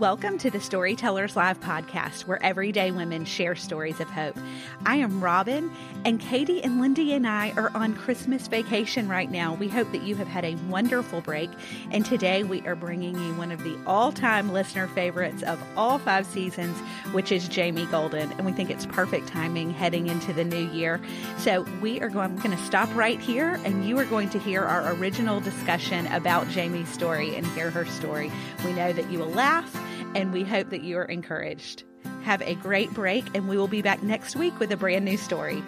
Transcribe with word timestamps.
Welcome 0.00 0.38
to 0.38 0.50
the 0.50 0.58
Storytellers 0.58 1.36
Live 1.36 1.60
podcast, 1.60 2.22
where 2.22 2.42
everyday 2.42 2.90
women 2.90 3.24
share 3.24 3.54
stories 3.54 4.00
of 4.00 4.10
hope. 4.10 4.36
I 4.84 4.96
am 4.96 5.22
Robin, 5.22 5.70
and 6.04 6.18
Katie 6.18 6.60
and 6.64 6.80
Lindy 6.80 7.12
and 7.12 7.24
I 7.28 7.52
are 7.52 7.70
on 7.76 7.94
Christmas 7.94 8.48
vacation 8.48 9.08
right 9.08 9.30
now. 9.30 9.54
We 9.54 9.68
hope 9.68 9.92
that 9.92 10.02
you 10.02 10.16
have 10.16 10.26
had 10.26 10.44
a 10.44 10.56
wonderful 10.68 11.20
break, 11.20 11.48
and 11.92 12.04
today 12.04 12.42
we 12.42 12.66
are 12.66 12.74
bringing 12.74 13.14
you 13.14 13.34
one 13.34 13.52
of 13.52 13.62
the 13.62 13.78
all 13.86 14.10
time 14.10 14.52
listener 14.52 14.88
favorites 14.88 15.44
of 15.44 15.62
all 15.76 16.00
five 16.00 16.26
seasons, 16.26 16.76
which 17.12 17.30
is 17.30 17.46
Jamie 17.46 17.86
Golden. 17.86 18.32
And 18.32 18.44
we 18.44 18.50
think 18.50 18.70
it's 18.70 18.86
perfect 18.86 19.28
timing 19.28 19.70
heading 19.70 20.08
into 20.08 20.32
the 20.32 20.42
new 20.42 20.68
year. 20.70 21.00
So 21.38 21.64
we 21.80 22.00
are 22.00 22.08
going, 22.08 22.34
going 22.38 22.50
to 22.50 22.64
stop 22.64 22.92
right 22.96 23.20
here, 23.20 23.60
and 23.64 23.86
you 23.86 23.96
are 24.00 24.06
going 24.06 24.28
to 24.30 24.40
hear 24.40 24.64
our 24.64 24.92
original 24.94 25.38
discussion 25.38 26.08
about 26.08 26.48
Jamie's 26.48 26.88
story 26.88 27.36
and 27.36 27.46
hear 27.46 27.70
her 27.70 27.86
story. 27.86 28.32
We 28.64 28.72
know 28.72 28.92
that 28.92 29.08
you 29.08 29.20
will 29.20 29.30
laugh 29.30 29.72
and 30.14 30.32
we 30.32 30.44
hope 30.44 30.70
that 30.70 30.82
you 30.82 30.98
are 30.98 31.04
encouraged. 31.04 31.84
Have 32.22 32.42
a 32.42 32.54
great 32.54 32.90
break, 32.92 33.24
and 33.34 33.48
we 33.48 33.56
will 33.56 33.68
be 33.68 33.82
back 33.82 34.02
next 34.02 34.36
week 34.36 34.58
with 34.58 34.72
a 34.72 34.76
brand 34.76 35.04
new 35.04 35.16
story. 35.16 35.62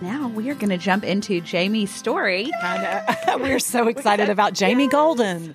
Now 0.00 0.28
we 0.28 0.48
are 0.48 0.54
going 0.54 0.70
to 0.70 0.78
jump 0.78 1.04
into 1.04 1.40
Jamie's 1.42 1.90
story. 1.90 2.50
We're 3.36 3.58
so 3.58 3.86
excited 3.88 4.30
about 4.30 4.54
Jamie 4.54 4.84
yes. 4.84 4.92
Golden. 4.92 5.54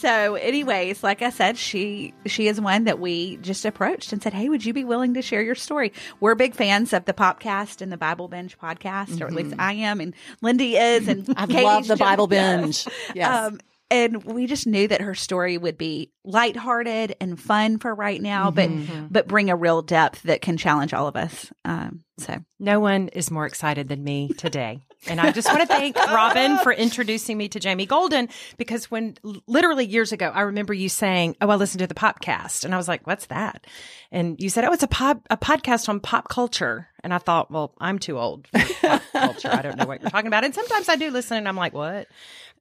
So, 0.00 0.36
anyways, 0.36 1.02
like 1.02 1.20
I 1.20 1.30
said, 1.30 1.58
she 1.58 2.14
she 2.24 2.46
is 2.48 2.60
one 2.60 2.84
that 2.84 3.00
we 3.00 3.36
just 3.38 3.64
approached 3.64 4.12
and 4.12 4.22
said, 4.22 4.32
"Hey, 4.32 4.48
would 4.48 4.64
you 4.64 4.72
be 4.72 4.84
willing 4.84 5.14
to 5.14 5.22
share 5.22 5.42
your 5.42 5.54
story?" 5.54 5.92
We're 6.20 6.34
big 6.34 6.54
fans 6.54 6.92
of 6.92 7.04
the 7.04 7.12
Popcast 7.12 7.82
and 7.82 7.92
the 7.92 7.98
Bible 7.98 8.28
Binge 8.28 8.58
podcast, 8.58 9.08
mm-hmm. 9.08 9.22
or 9.22 9.26
at 9.26 9.34
least 9.34 9.50
mm-hmm. 9.50 9.60
I 9.60 9.72
am, 9.74 10.00
and 10.00 10.14
Lindy 10.40 10.76
is, 10.76 11.06
and 11.06 11.28
I 11.36 11.44
love 11.44 11.86
the 11.86 11.96
Bible 11.96 12.28
Binge. 12.28 12.86
Yes. 13.14 13.52
Um, 13.52 13.60
and 13.90 14.22
we 14.24 14.46
just 14.46 14.66
knew 14.66 14.86
that 14.88 15.00
her 15.00 15.14
story 15.14 15.58
would 15.58 15.76
be 15.76 16.12
lighthearted 16.24 17.16
and 17.20 17.40
fun 17.40 17.78
for 17.78 17.94
right 17.94 18.20
now, 18.20 18.50
mm-hmm. 18.50 19.06
but 19.06 19.12
but 19.12 19.28
bring 19.28 19.50
a 19.50 19.56
real 19.56 19.82
depth 19.82 20.22
that 20.22 20.42
can 20.42 20.56
challenge 20.56 20.94
all 20.94 21.08
of 21.08 21.16
us. 21.16 21.52
Um, 21.64 22.04
so 22.18 22.38
no 22.58 22.80
one 22.80 23.08
is 23.08 23.30
more 23.30 23.46
excited 23.46 23.88
than 23.88 24.04
me 24.04 24.28
today, 24.28 24.80
and 25.08 25.20
I 25.20 25.32
just 25.32 25.48
want 25.48 25.60
to 25.60 25.66
thank 25.66 25.96
Robin 26.12 26.58
for 26.58 26.72
introducing 26.72 27.38
me 27.38 27.48
to 27.48 27.60
Jamie 27.60 27.86
Golden 27.86 28.28
because 28.56 28.90
when 28.90 29.16
literally 29.46 29.86
years 29.86 30.12
ago, 30.12 30.30
I 30.32 30.42
remember 30.42 30.74
you 30.74 30.88
saying, 30.88 31.36
"Oh, 31.40 31.48
I 31.50 31.56
listened 31.56 31.80
to 31.80 31.86
the 31.86 31.94
podcast. 31.94 32.64
and 32.64 32.74
I 32.74 32.76
was 32.76 32.88
like, 32.88 33.06
"What's 33.06 33.26
that?" 33.26 33.66
And 34.12 34.40
you 34.40 34.48
said, 34.50 34.64
"Oh, 34.64 34.72
it's 34.72 34.82
a 34.82 34.88
pop 34.88 35.26
a 35.30 35.36
podcast 35.36 35.88
on 35.88 36.00
pop 36.00 36.28
culture," 36.28 36.88
and 37.02 37.14
I 37.14 37.18
thought, 37.18 37.50
"Well, 37.50 37.74
I'm 37.78 37.98
too 37.98 38.18
old 38.18 38.46
for 38.48 38.74
pop 38.88 39.02
culture. 39.12 39.50
I 39.50 39.62
don't 39.62 39.76
know 39.76 39.86
what 39.86 40.00
you're 40.02 40.10
talking 40.10 40.28
about." 40.28 40.44
And 40.44 40.54
sometimes 40.54 40.88
I 40.88 40.96
do 40.96 41.10
listen, 41.10 41.38
and 41.38 41.48
I'm 41.48 41.56
like, 41.56 41.72
"What?" 41.72 42.06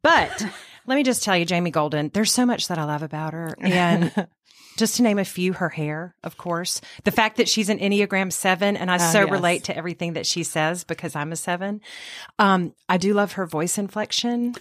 But 0.01 0.45
let 0.87 0.95
me 0.95 1.03
just 1.03 1.23
tell 1.23 1.35
you, 1.35 1.45
Jamie 1.45 1.71
Golden, 1.71 2.09
there's 2.13 2.31
so 2.31 2.45
much 2.45 2.67
that 2.69 2.77
I 2.77 2.85
love 2.85 3.03
about 3.03 3.33
her. 3.33 3.53
And 3.59 4.27
just 4.79 4.95
to 4.95 5.03
name 5.03 5.19
a 5.19 5.25
few, 5.25 5.53
her 5.53 5.69
hair, 5.69 6.15
of 6.23 6.37
course, 6.37 6.81
the 7.03 7.11
fact 7.11 7.37
that 7.37 7.47
she's 7.47 7.69
an 7.69 7.79
Enneagram 7.79 8.31
seven, 8.31 8.75
and 8.75 8.89
I 8.89 8.95
oh, 8.95 9.11
so 9.11 9.21
yes. 9.21 9.31
relate 9.31 9.63
to 9.65 9.77
everything 9.77 10.13
that 10.13 10.25
she 10.25 10.43
says 10.43 10.83
because 10.83 11.15
I'm 11.15 11.31
a 11.31 11.35
seven. 11.35 11.81
Um, 12.39 12.73
I 12.87 12.97
do 12.97 13.13
love 13.13 13.33
her 13.33 13.45
voice 13.45 13.77
inflection. 13.77 14.55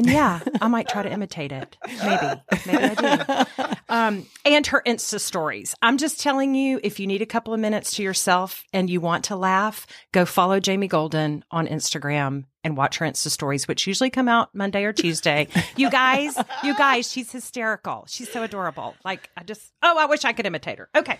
And 0.00 0.08
yeah, 0.08 0.40
I 0.62 0.68
might 0.68 0.88
try 0.88 1.02
to 1.02 1.12
imitate 1.12 1.52
it. 1.52 1.76
Maybe. 1.86 2.40
Maybe 2.64 2.84
I 2.84 3.44
do. 3.54 3.64
Um, 3.90 4.26
and 4.46 4.66
her 4.68 4.82
Insta 4.86 5.20
stories. 5.20 5.74
I'm 5.82 5.98
just 5.98 6.20
telling 6.20 6.54
you, 6.54 6.80
if 6.82 6.98
you 6.98 7.06
need 7.06 7.20
a 7.20 7.26
couple 7.26 7.52
of 7.52 7.60
minutes 7.60 7.96
to 7.96 8.02
yourself 8.02 8.64
and 8.72 8.88
you 8.88 8.98
want 8.98 9.24
to 9.24 9.36
laugh, 9.36 9.86
go 10.12 10.24
follow 10.24 10.58
Jamie 10.58 10.88
Golden 10.88 11.44
on 11.50 11.66
Instagram 11.66 12.44
and 12.64 12.78
watch 12.78 12.96
her 12.96 13.04
Insta 13.04 13.28
stories, 13.28 13.68
which 13.68 13.86
usually 13.86 14.08
come 14.08 14.26
out 14.26 14.54
Monday 14.54 14.84
or 14.84 14.94
Tuesday. 14.94 15.48
you 15.76 15.90
guys, 15.90 16.34
you 16.64 16.74
guys, 16.78 17.12
she's 17.12 17.30
hysterical. 17.30 18.06
She's 18.08 18.32
so 18.32 18.42
adorable. 18.42 18.94
Like, 19.04 19.28
I 19.36 19.42
just, 19.42 19.70
oh, 19.82 19.98
I 19.98 20.06
wish 20.06 20.24
I 20.24 20.32
could 20.32 20.46
imitate 20.46 20.78
her. 20.78 20.88
Okay. 20.96 21.18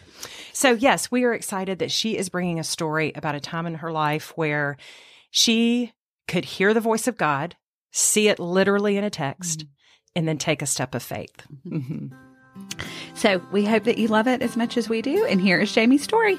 So, 0.55 0.73
yes, 0.73 1.11
we 1.11 1.25
are 1.25 1.35
excited 1.35 1.81
that 1.81 1.91
she 1.91 2.17
is 2.17 2.31
bringing 2.31 2.59
a 2.59 2.65
story 2.65 3.13
about 3.15 3.35
a 3.35 3.41
time 3.41 3.67
in 3.67 3.75
her 3.75 3.93
life 3.93 4.33
where 4.37 4.79
she 5.31 5.93
could 6.29 6.47
hear 6.47 6.73
the 6.73 6.81
voice 6.81 7.07
of 7.07 7.19
God 7.19 7.57
see 7.91 8.29
it 8.29 8.39
literally 8.39 8.97
in 8.97 9.05
a 9.05 9.11
text, 9.11 9.61
mm-hmm. 9.61 9.69
and 10.17 10.29
then 10.29 10.39
take 10.39 10.63
a 10.63 10.67
step 10.67 10.95
of 10.95 11.03
faith. 11.03 11.47
Mm-hmm. 11.67 12.09
So 13.15 13.43
we 13.53 13.65
hope 13.65 13.85
that 13.85 13.99
you 13.99 14.09
love 14.09 14.27
it 14.27 14.43
as 14.43 14.57
much 14.57 14.77
as 14.77 14.89
we 14.89 15.03
do. 15.03 15.25
And 15.25 15.41
here 15.41 15.61
is 15.61 15.73
Jamie's 15.73 16.03
story. 16.03 16.39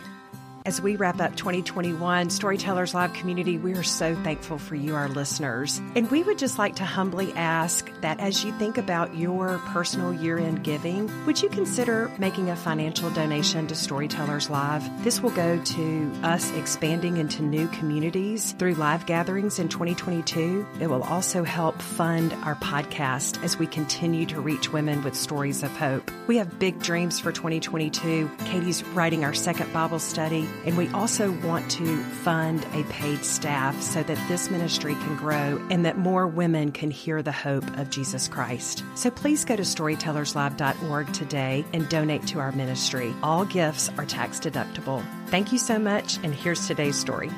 As 0.63 0.79
we 0.79 0.95
wrap 0.95 1.19
up 1.19 1.35
2021, 1.35 2.29
Storytellers 2.29 2.94
Live 2.94 3.13
community, 3.13 3.57
we 3.57 3.73
are 3.73 3.81
so 3.81 4.13
thankful 4.13 4.59
for 4.59 4.75
you, 4.75 4.94
our 4.94 5.07
listeners. 5.07 5.81
And 5.95 6.09
we 6.11 6.22
would 6.22 6.38
just 6.38 6.59
like 6.59 6.75
to 6.75 6.85
humbly 6.85 7.33
ask 7.33 7.91
that 8.01 8.19
as 8.19 8.45
you 8.45 8.51
think 8.59 8.77
about 8.77 9.16
your 9.16 9.57
personal 9.69 10.13
year 10.13 10.38
end 10.38 10.63
giving, 10.63 11.09
would 11.25 11.41
you 11.41 11.49
consider 11.49 12.11
making 12.19 12.51
a 12.51 12.55
financial 12.55 13.09
donation 13.09 13.66
to 13.67 13.75
Storytellers 13.75 14.51
Live? 14.51 15.03
This 15.03 15.19
will 15.19 15.31
go 15.31 15.59
to 15.59 16.11
us 16.22 16.51
expanding 16.51 17.17
into 17.17 17.41
new 17.41 17.67
communities 17.69 18.51
through 18.59 18.75
live 18.75 19.07
gatherings 19.07 19.57
in 19.57 19.67
2022. 19.67 20.67
It 20.79 20.88
will 20.88 21.03
also 21.03 21.43
help 21.43 21.81
fund 21.81 22.33
our 22.43 22.55
podcast 22.55 23.43
as 23.43 23.57
we 23.57 23.66
continue 23.66 24.28
to 24.28 24.39
reach 24.39 24.72
women 24.72 25.03
with 25.03 25.16
stories 25.16 25.63
of 25.63 25.72
hope. 25.75 26.11
We 26.28 26.38
have 26.38 26.59
big 26.59 26.83
dreams 26.83 27.19
for 27.19 27.31
2022. 27.31 28.29
Katie's 28.45 28.83
writing 28.89 29.23
our 29.23 29.33
second 29.33 29.73
Bible 29.73 29.97
study. 29.97 30.47
And 30.66 30.78
we 30.78 30.89
also 30.89 31.31
want 31.31 31.69
to 31.72 32.03
fund 32.03 32.66
a 32.73 32.84
paid 32.84 33.25
staff 33.25 33.81
so 33.81 34.03
that 34.03 34.28
this 34.28 34.51
ministry 34.51 34.94
can 34.94 35.16
grow 35.16 35.59
and 35.69 35.85
that 35.85 35.97
more 35.97 36.28
women 36.28 36.72
can 36.72 36.91
hear 36.91 37.23
the 37.23 37.31
hope 37.31 37.66
of 37.78 37.89
Jesus 37.89 38.28
Christ. 38.28 38.84
So 38.95 39.09
please 39.09 39.44
go 39.44 39.56
to 39.56 39.63
storytellerslive.org 39.63 41.13
today 41.13 41.66
and 41.73 41.90
donate 41.90 42.28
to 42.28 42.40
our 42.40 42.51
ministry. 42.51 43.13
All 43.23 43.45
gifts 43.45 43.90
are 43.97 44.06
tax 44.06 44.40
deductible. 44.40 45.03
Thank 45.28 45.51
you 45.51 45.57
so 45.57 45.79
much, 45.79 46.17
and 46.23 46.34
here's 46.34 46.67
today's 46.67 46.95
story. 46.95 47.31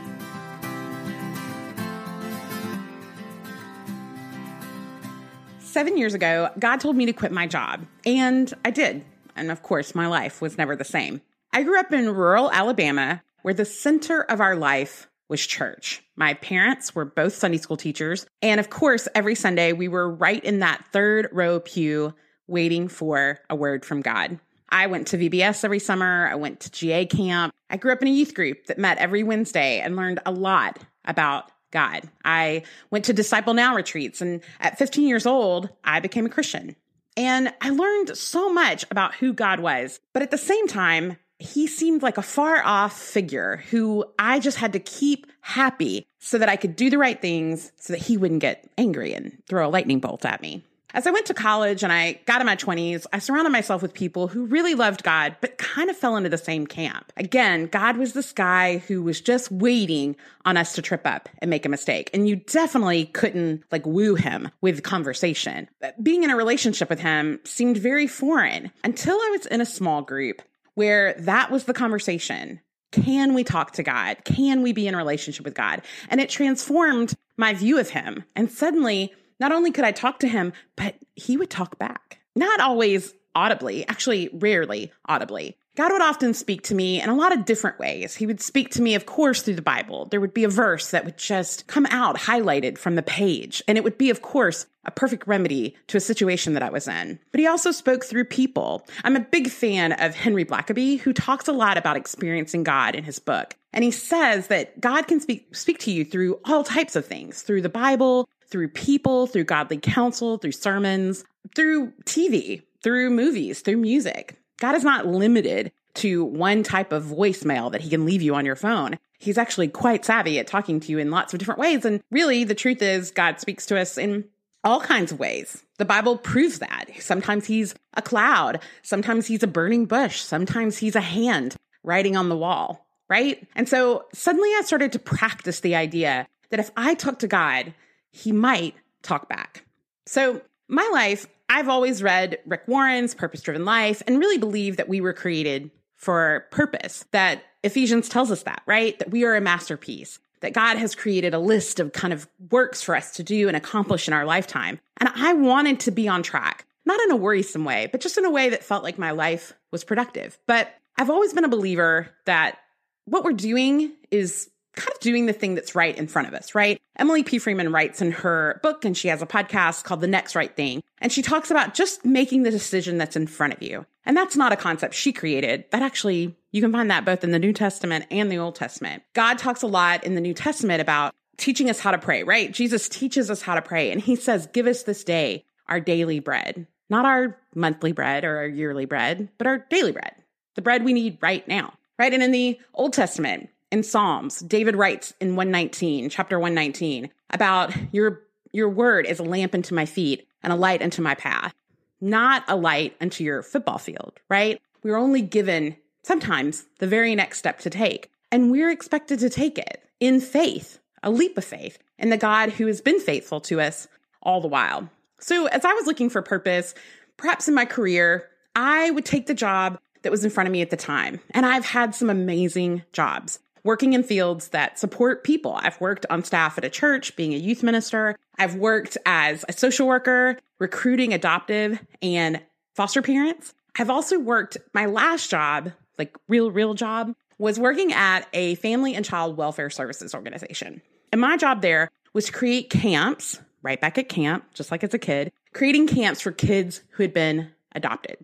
Seven 5.60 5.98
years 5.98 6.14
ago, 6.14 6.50
God 6.60 6.80
told 6.82 6.96
me 6.96 7.08
to 7.08 7.14
quit 7.14 7.32
my 7.32 7.48
job, 7.48 7.86
and 8.06 8.54
I 8.64 8.70
did. 8.70 9.04
And 9.36 9.50
of 9.50 9.64
course, 9.64 9.96
my 9.96 10.06
life 10.06 10.40
was 10.40 10.58
never 10.58 10.76
the 10.76 10.84
same. 10.84 11.22
I 11.56 11.62
grew 11.62 11.80
up 11.80 11.94
in 11.94 12.10
rural 12.10 12.52
Alabama 12.52 13.22
where 13.44 13.54
the 13.54 13.64
center 13.64 14.22
of 14.22 14.42
our 14.42 14.56
life 14.56 15.08
was 15.30 15.46
church. 15.46 16.04
My 16.16 16.34
parents 16.34 16.96
were 16.96 17.06
both 17.06 17.36
Sunday 17.36 17.60
school 17.60 17.78
teachers. 17.78 18.26
And 18.42 18.60
of 18.60 18.72
course, 18.72 19.08
every 19.14 19.36
Sunday 19.36 19.72
we 19.72 19.88
were 19.88 20.10
right 20.10 20.44
in 20.44 20.60
that 20.60 20.84
third 20.92 21.30
row 21.32 21.60
pew 21.60 22.16
waiting 22.48 22.88
for 22.88 23.40
a 23.52 23.56
word 23.56 23.86
from 23.86 24.02
God. 24.02 24.40
I 24.70 24.88
went 24.88 25.08
to 25.10 25.18
VBS 25.18 25.64
every 25.64 25.78
summer. 25.78 26.28
I 26.28 26.34
went 26.34 26.60
to 26.62 26.72
GA 26.72 27.06
camp. 27.06 27.54
I 27.70 27.78
grew 27.78 27.94
up 27.94 28.02
in 28.02 28.08
a 28.08 28.12
youth 28.12 28.34
group 28.34 28.66
that 28.66 28.80
met 28.80 28.98
every 28.98 29.22
Wednesday 29.22 29.80
and 29.80 29.96
learned 29.96 30.22
a 30.26 30.32
lot 30.32 30.80
about 31.06 31.52
God. 31.70 32.10
I 32.26 32.64
went 32.90 33.06
to 33.06 33.14
Disciple 33.14 33.54
Now 33.54 33.76
retreats. 33.76 34.22
And 34.22 34.42
at 34.60 34.80
15 34.80 35.08
years 35.08 35.28
old, 35.28 35.70
I 35.84 36.00
became 36.00 36.26
a 36.26 36.30
Christian. 36.30 36.76
And 37.16 37.54
I 37.62 37.70
learned 37.70 38.18
so 38.18 38.52
much 38.52 38.86
about 38.90 39.14
who 39.14 39.34
God 39.34 39.60
was. 39.60 40.00
But 40.14 40.24
at 40.24 40.32
the 40.32 40.38
same 40.40 40.68
time, 40.68 41.18
he 41.44 41.68
seemed 41.68 42.02
like 42.02 42.18
a 42.18 42.22
far 42.22 42.64
off 42.64 42.98
figure 42.98 43.64
who 43.70 44.06
I 44.18 44.40
just 44.40 44.58
had 44.58 44.74
to 44.74 44.80
keep 44.80 45.28
happy 45.42 46.08
so 46.20 46.38
that 46.38 46.50
I 46.50 46.56
could 46.56 46.76
do 46.76 46.90
the 46.90 46.98
right 46.98 47.20
things 47.20 47.72
so 47.76 47.94
that 47.94 48.02
he 48.02 48.16
wouldn't 48.16 48.40
get 48.40 48.70
angry 48.78 49.14
and 49.14 49.38
throw 49.48 49.68
a 49.68 49.70
lightning 49.70 50.00
bolt 50.00 50.26
at 50.26 50.42
me. 50.42 50.64
As 50.96 51.08
I 51.08 51.12
went 51.12 51.26
to 51.26 51.34
college 51.34 51.84
and 51.84 51.92
I 51.92 52.20
got 52.28 52.40
in 52.40 52.46
my 52.46 52.56
20s, 52.56 53.08
I 53.12 53.18
surrounded 53.18 53.50
myself 53.50 53.82
with 53.82 53.96
people 53.96 54.28
who 54.28 54.46
really 54.46 54.76
loved 54.76 55.04
God, 55.04 55.36
but 55.42 55.58
kind 55.58 55.90
of 55.90 55.98
fell 55.98 56.16
into 56.16 56.30
the 56.30 56.38
same 56.38 56.68
camp. 56.68 57.12
Again, 57.18 57.66
God 57.66 57.98
was 57.98 58.14
this 58.14 58.32
guy 58.32 58.78
who 58.78 59.02
was 59.02 59.20
just 59.20 59.52
waiting 59.52 60.16
on 60.46 60.56
us 60.56 60.74
to 60.74 60.84
trip 60.84 61.06
up 61.06 61.30
and 61.40 61.50
make 61.50 61.66
a 61.66 61.70
mistake. 61.70 62.12
And 62.14 62.30
you 62.30 62.36
definitely 62.36 63.06
couldn't 63.06 63.64
like 63.72 63.88
woo 63.88 64.14
him 64.14 64.50
with 64.62 64.84
conversation. 64.84 65.68
Being 66.02 66.24
in 66.24 66.30
a 66.30 66.38
relationship 66.38 66.90
with 66.92 67.00
him 67.00 67.40
seemed 67.44 67.78
very 67.78 68.06
foreign 68.06 68.72
until 68.84 69.16
I 69.16 69.30
was 69.32 69.48
in 69.48 69.62
a 69.62 69.66
small 69.66 70.04
group 70.04 70.44
where 70.76 71.14
that 71.20 71.52
was 71.52 71.66
the 71.66 71.74
conversation. 71.74 72.60
Can 72.92 73.34
we 73.34 73.44
talk 73.44 73.72
to 73.74 73.84
God? 73.84 74.18
Can 74.24 74.62
we 74.62 74.72
be 74.72 74.88
in 74.88 74.96
relationship 74.96 75.46
with 75.46 75.56
God? 75.56 75.82
And 76.10 76.22
it 76.22 76.30
transformed 76.30 77.16
my 77.38 77.54
view 77.54 77.80
of 77.80 77.90
him. 77.90 78.24
And 78.36 78.52
suddenly, 78.52 79.14
not 79.40 79.52
only 79.52 79.72
could 79.72 79.86
I 79.86 79.92
talk 79.92 80.20
to 80.20 80.28
him, 80.28 80.54
but 80.76 80.96
he 81.16 81.36
would 81.38 81.50
talk 81.50 81.80
back. 81.80 82.20
Not 82.36 82.60
always 82.60 83.14
audibly, 83.36 83.88
actually, 83.88 84.30
rarely 84.32 84.92
audibly. 85.08 85.58
God 85.76 85.92
would 85.92 86.02
often 86.02 86.36
speak 86.36 86.62
to 86.64 86.76
me 86.76 87.02
in 87.02 87.10
a 87.10 87.16
lot 87.16 87.34
of 87.34 87.46
different 87.46 87.80
ways. 87.80 88.16
He 88.16 88.28
would 88.28 88.42
speak 88.42 88.70
to 88.72 88.82
me, 88.82 88.94
of 88.94 89.08
course, 89.08 89.42
through 89.42 89.56
the 89.56 89.64
Bible. 89.64 90.06
There 90.06 90.22
would 90.22 90.34
be 90.34 90.44
a 90.44 90.50
verse 90.50 90.92
that 90.92 91.04
would 91.04 91.18
just 91.18 91.66
come 91.66 91.88
out 91.88 92.16
highlighted 92.16 92.78
from 92.78 92.94
the 92.94 93.02
page. 93.02 93.64
And 93.68 93.76
it 93.76 93.84
would 93.84 93.98
be, 93.98 94.12
of 94.12 94.22
course, 94.22 94.68
a 94.86 94.92
perfect 94.92 95.26
remedy 95.26 95.76
to 95.88 95.98
a 95.98 96.02
situation 96.02 96.54
that 96.54 96.62
I 96.62 96.70
was 96.70 96.88
in. 96.88 97.20
But 97.32 97.40
he 97.40 97.48
also 97.48 97.72
spoke 97.72 98.06
through 98.06 98.26
people. 98.26 98.86
I'm 99.04 99.16
a 99.16 99.22
big 99.22 99.50
fan 99.50 99.94
of 99.94 100.14
Henry 100.14 100.46
Blackaby, 100.46 101.00
who 101.00 101.12
talks 101.12 101.48
a 101.48 101.54
lot 101.54 101.78
about 101.78 101.98
experiencing 101.98 102.64
God 102.64 102.94
in 102.94 103.04
his 103.04 103.18
book. 103.18 103.56
And 103.72 103.84
he 103.84 103.90
says 103.90 104.48
that 104.48 104.80
God 104.80 105.08
can 105.08 105.20
speak, 105.20 105.56
speak 105.56 105.80
to 105.80 105.92
you 105.92 106.06
through 106.06 106.40
all 106.46 106.64
types 106.64 106.96
of 106.96 107.08
things, 107.08 107.42
through 107.42 107.62
the 107.62 107.70
Bible, 107.70 108.30
through 108.48 108.68
people, 108.68 109.26
through 109.26 109.46
godly 109.46 109.78
counsel, 109.78 110.38
through 110.38 110.52
sermons, 110.52 111.24
through 111.56 111.92
TV, 112.06 112.62
through 112.84 113.10
movies, 113.10 113.62
through 113.62 113.78
music. 113.78 114.38
God 114.60 114.76
is 114.76 114.84
not 114.84 115.08
limited 115.08 115.72
to 115.96 116.24
one 116.26 116.64
type 116.64 116.92
of 116.92 117.06
voicemail 117.06 117.72
that 117.72 117.82
he 117.82 117.90
can 117.90 118.06
leave 118.06 118.22
you 118.22 118.36
on 118.36 118.46
your 118.46 118.56
phone. 118.56 118.98
He's 119.20 119.38
actually 119.38 119.68
quite 119.68 120.06
savvy 120.06 120.40
at 120.40 120.48
talking 120.48 120.80
to 120.80 120.92
you 120.92 120.98
in 120.98 121.12
lots 121.12 121.34
of 121.34 121.40
different 121.40 121.60
ways. 121.60 121.86
And 121.86 122.02
really, 122.12 122.44
the 122.44 122.56
truth 122.56 122.82
is, 122.82 123.12
God 123.12 123.40
speaks 123.40 123.66
to 123.68 123.80
us 123.80 123.98
in 123.98 124.26
all 124.64 124.80
kinds 124.80 125.12
of 125.12 125.20
ways. 125.20 125.64
The 125.78 125.86
Bible 125.86 126.18
proves 126.18 126.60
that. 126.60 126.86
Sometimes 127.00 127.46
he's 127.46 127.76
a 127.96 128.02
cloud, 128.02 128.60
sometimes 128.82 129.28
he's 129.28 129.44
a 129.44 129.48
burning 129.48 129.86
bush, 129.86 130.22
sometimes 130.22 130.78
he's 130.78 130.96
a 130.96 131.02
hand 131.02 131.56
writing 131.84 132.16
on 132.16 132.30
the 132.30 132.38
wall, 132.38 132.86
right? 133.10 133.46
And 133.56 133.68
so 133.68 134.06
suddenly 134.14 134.50
I 134.50 134.62
started 134.64 134.94
to 134.94 135.00
practice 135.00 135.60
the 135.60 135.76
idea 135.76 136.28
that 136.50 136.60
if 136.60 136.72
I 136.78 136.96
talk 136.96 137.20
to 137.20 137.28
God, 137.28 137.74
he 138.12 138.32
might 138.32 138.76
talk 139.02 139.28
back. 139.28 139.66
So, 140.06 140.42
my 140.68 140.90
life, 140.94 141.28
I've 141.50 141.70
always 141.70 142.02
read 142.02 142.40
Rick 142.46 142.64
Warren's 142.68 143.14
Purpose 143.14 143.42
Driven 143.42 143.66
Life 143.66 144.02
and 144.08 144.20
really 144.20 144.38
believe 144.38 144.78
that 144.78 144.90
we 144.90 145.02
were 145.02 145.14
created 145.14 145.72
for 145.96 146.48
purpose, 146.52 147.06
that 147.12 147.44
Ephesians 147.64 148.10
tells 148.10 148.32
us 148.32 148.44
that, 148.44 148.62
right? 148.66 148.98
That 149.00 149.12
we 149.12 149.24
are 149.24 149.36
a 149.36 149.42
masterpiece, 149.42 150.20
that 150.42 150.54
God 150.54 150.78
has 150.78 150.96
created 150.96 151.34
a 151.34 151.40
list 151.40 151.80
of 151.80 151.94
kind 151.94 152.14
of 152.14 152.28
works 152.52 152.82
for 152.82 152.96
us 152.96 153.12
to 153.12 153.24
do 153.24 153.48
and 153.48 153.56
accomplish 153.56 154.08
in 154.08 154.14
our 154.14 154.26
lifetime. 154.26 154.80
And 154.98 155.10
I 155.16 155.34
wanted 155.34 155.80
to 155.82 155.92
be 155.92 156.08
on 156.08 156.24
track, 156.24 156.66
not 156.86 157.00
in 157.02 157.12
a 157.12 157.16
worrisome 157.16 157.64
way, 157.64 157.88
but 157.92 158.02
just 158.02 158.18
in 158.18 158.26
a 158.26 158.32
way 158.32 158.50
that 158.50 158.64
felt 158.64 158.84
like 158.84 158.98
my 158.98 159.12
life 159.12 159.54
was 159.72 159.84
productive. 159.84 160.38
But 160.46 160.74
I've 160.98 161.10
always 161.10 161.34
been 161.34 161.46
a 161.46 161.50
believer 161.50 162.10
that 162.26 162.58
what 163.06 163.24
we're 163.24 163.34
doing 163.34 163.94
is 164.12 164.50
kind 164.76 164.92
of 164.92 165.00
doing 165.00 165.26
the 165.26 165.34
thing 165.34 165.56
that's 165.56 165.76
right 165.76 165.98
in 165.98 166.08
front 166.08 166.28
of 166.28 166.34
us, 166.34 166.56
right? 166.56 166.82
Emily 166.98 167.24
P. 167.24 167.40
Freeman 167.40 167.72
writes 167.72 168.02
in 168.02 168.12
her 168.12 168.60
book, 168.64 168.86
and 168.86 168.98
she 168.98 169.08
has 169.08 169.22
a 169.22 169.28
podcast 169.28 169.84
called 169.84 170.02
The 170.02 170.08
Next 170.08 170.36
Right 170.36 170.56
Thing. 170.56 170.84
And 171.00 171.12
she 171.12 171.22
talks 171.22 171.52
about 171.52 171.74
just 171.74 172.06
making 172.06 172.44
the 172.44 172.52
decision 172.52 172.98
that's 172.98 173.16
in 173.16 173.28
front 173.28 173.54
of 173.54 173.62
you. 173.62 173.86
And 174.06 174.18
that's 174.18 174.36
not 174.36 174.52
a 174.52 174.58
concept 174.58 174.96
she 174.96 175.14
created. 175.14 175.66
That 175.72 175.82
actually, 175.82 176.36
you 176.52 176.62
can 176.62 176.72
find 176.72 176.90
that 176.92 177.06
both 177.06 177.24
in 177.24 177.32
the 177.32 177.40
New 177.40 177.54
Testament 177.54 178.06
and 178.12 178.32
the 178.32 178.38
Old 178.38 178.56
Testament. 178.56 179.04
God 179.14 179.38
talks 179.38 179.62
a 179.62 179.68
lot 179.68 180.04
in 180.04 180.16
the 180.16 180.22
New 180.22 180.34
Testament 180.34 180.82
about 180.82 181.14
teaching 181.38 181.70
us 181.70 181.80
how 181.80 181.92
to 181.92 181.98
pray, 181.98 182.24
right? 182.24 182.52
Jesus 182.52 182.90
teaches 182.90 183.30
us 183.30 183.42
how 183.42 183.56
to 183.56 183.62
pray. 183.62 183.92
And 183.92 184.02
he 184.02 184.16
says, 184.16 184.48
Give 184.48 184.68
us 184.68 184.84
this 184.84 185.04
day 185.04 185.46
our 185.68 185.80
daily 185.80 186.20
bread, 186.20 186.68
not 186.90 187.06
our 187.06 187.38
monthly 187.56 187.92
bread 187.92 188.24
or 188.24 188.38
our 188.38 188.48
yearly 188.48 188.86
bread, 188.86 189.30
but 189.38 189.48
our 189.48 189.60
daily 189.70 189.92
bread, 189.92 190.14
the 190.56 190.62
bread 190.62 190.84
we 190.84 190.94
need 190.94 191.18
right 191.22 191.48
now, 191.48 191.74
right? 191.98 192.14
And 192.14 192.22
in 192.22 192.32
the 192.32 192.60
Old 192.74 192.94
Testament, 192.94 193.50
in 193.74 193.82
Psalms, 193.82 194.42
David 194.42 194.76
writes 194.76 195.16
in 195.20 195.36
119, 195.36 196.08
chapter 196.12 196.40
119, 196.40 197.10
about 197.32 197.74
your 197.92 198.22
your 198.52 198.70
word 198.70 199.08
is 199.08 199.18
a 199.18 199.24
lamp 199.24 199.56
unto 199.56 199.74
my 199.74 199.88
feet 199.88 200.28
and 200.44 200.54
a 200.54 200.56
light 200.56 200.84
unto 200.84 201.02
my 201.02 201.16
path, 201.16 201.56
not 202.00 202.44
a 202.48 202.56
light 202.56 202.96
unto 203.02 203.24
your 203.24 203.42
football 203.42 203.80
field, 203.80 204.20
right? 204.30 204.62
We're 204.84 204.96
only 204.96 205.24
given 205.24 205.76
sometimes 206.04 206.66
the 206.78 206.86
very 206.86 207.16
next 207.16 207.40
step 207.40 207.58
to 207.62 207.72
take, 207.72 208.12
and 208.32 208.52
we're 208.52 208.70
expected 208.70 209.18
to 209.20 209.30
take 209.32 209.58
it 209.58 209.84
in 210.00 210.22
faith, 210.22 210.78
a 211.02 211.10
leap 211.10 211.36
of 211.36 211.44
faith 211.44 211.80
in 211.98 212.12
the 212.12 212.18
God 212.18 212.52
who 212.52 212.68
has 212.68 212.80
been 212.80 213.00
faithful 213.00 213.42
to 213.42 213.60
us 213.60 213.88
all 214.22 214.40
the 214.40 214.48
while. 214.48 214.88
So, 215.20 215.48
as 215.48 215.66
I 215.66 215.74
was 215.74 215.88
looking 215.88 216.12
for 216.12 216.22
purpose, 216.22 216.76
perhaps 217.18 217.48
in 217.48 217.56
my 217.56 217.66
career, 217.66 218.30
I 218.56 218.92
would 218.92 219.06
take 219.06 219.26
the 219.26 219.34
job 219.34 219.80
that 220.04 220.12
was 220.12 220.24
in 220.24 220.30
front 220.30 220.48
of 220.48 220.54
me 220.54 220.62
at 220.62 220.70
the 220.70 220.78
time. 220.78 221.22
And 221.32 221.44
I've 221.44 221.66
had 221.66 221.96
some 221.96 222.12
amazing 222.12 222.84
jobs 222.92 223.40
working 223.64 223.94
in 223.94 224.04
fields 224.04 224.50
that 224.50 224.78
support 224.78 225.24
people. 225.24 225.54
I've 225.54 225.80
worked 225.80 226.06
on 226.10 226.24
staff 226.24 226.58
at 226.58 226.66
a 226.66 226.70
church, 226.70 227.16
being 227.16 227.34
a 227.34 227.38
youth 227.38 227.64
minister. 227.64 228.18
I've 228.38 228.56
worked 228.56 228.98
as 229.06 229.46
a 229.48 229.54
social 229.54 229.88
worker, 229.88 230.38
recruiting 230.60 231.14
adoptive 231.14 231.80
and 232.02 232.42
foster 232.76 233.02
parents. 233.02 233.54
I've 233.78 233.90
also 233.90 234.20
worked 234.20 234.58
my 234.74 234.86
last 234.86 235.30
job, 235.30 235.72
like 235.98 236.16
real, 236.28 236.52
real 236.52 236.74
job, 236.74 237.16
was 237.38 237.60
working 237.60 237.94
at 237.94 238.28
a 238.34 238.56
family 238.56 238.96
and 238.96 239.06
child 239.06 239.38
welfare 239.38 239.70
services 239.70 240.14
organization. 240.14 240.82
And 241.12 241.22
my 241.22 241.38
job 241.38 241.62
there 241.62 241.90
was 242.14 242.26
to 242.26 242.32
create 242.32 242.70
camps, 242.70 243.40
right 243.62 243.80
back 243.80 243.98
at 243.98 244.10
camp, 244.10 244.46
just 244.54 244.72
like 244.72 244.84
as 244.84 244.94
a 244.94 245.00
kid, 245.00 245.32
creating 245.54 245.88
camps 245.88 246.22
for 246.22 246.32
kids 246.32 246.82
who 246.92 247.04
had 247.04 247.14
been 247.14 247.50
adopted. 247.74 248.18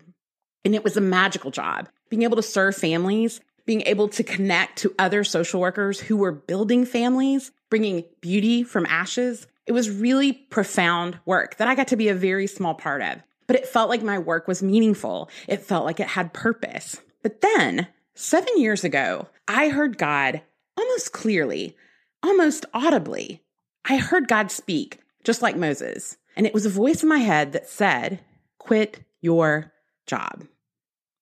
And 0.64 0.74
it 0.74 0.84
was 0.84 0.96
a 0.96 1.00
magical 1.00 1.50
job, 1.50 1.88
being 2.08 2.22
able 2.22 2.36
to 2.36 2.42
serve 2.42 2.76
families 2.76 3.40
being 3.66 3.82
able 3.82 4.08
to 4.08 4.22
connect 4.22 4.78
to 4.78 4.94
other 4.98 5.24
social 5.24 5.60
workers 5.60 6.00
who 6.00 6.16
were 6.16 6.32
building 6.32 6.84
families, 6.84 7.52
bringing 7.68 8.04
beauty 8.20 8.62
from 8.62 8.86
ashes. 8.86 9.46
It 9.66 9.72
was 9.72 9.90
really 9.90 10.32
profound 10.32 11.18
work 11.24 11.56
that 11.58 11.68
I 11.68 11.74
got 11.74 11.88
to 11.88 11.96
be 11.96 12.08
a 12.08 12.14
very 12.14 12.46
small 12.46 12.74
part 12.74 13.02
of. 13.02 13.18
But 13.46 13.56
it 13.56 13.66
felt 13.66 13.88
like 13.88 14.02
my 14.02 14.18
work 14.18 14.46
was 14.46 14.62
meaningful. 14.62 15.28
It 15.48 15.62
felt 15.62 15.84
like 15.84 16.00
it 16.00 16.08
had 16.08 16.32
purpose. 16.32 17.00
But 17.22 17.40
then, 17.40 17.88
seven 18.14 18.58
years 18.58 18.84
ago, 18.84 19.28
I 19.48 19.68
heard 19.68 19.98
God 19.98 20.42
almost 20.76 21.12
clearly, 21.12 21.76
almost 22.22 22.66
audibly. 22.72 23.42
I 23.84 23.96
heard 23.96 24.28
God 24.28 24.50
speak, 24.50 25.00
just 25.24 25.42
like 25.42 25.56
Moses. 25.56 26.16
And 26.36 26.46
it 26.46 26.54
was 26.54 26.64
a 26.64 26.70
voice 26.70 27.02
in 27.02 27.08
my 27.08 27.18
head 27.18 27.52
that 27.52 27.68
said, 27.68 28.20
Quit 28.58 29.00
your 29.20 29.72
job. 30.06 30.46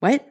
What? 0.00 0.28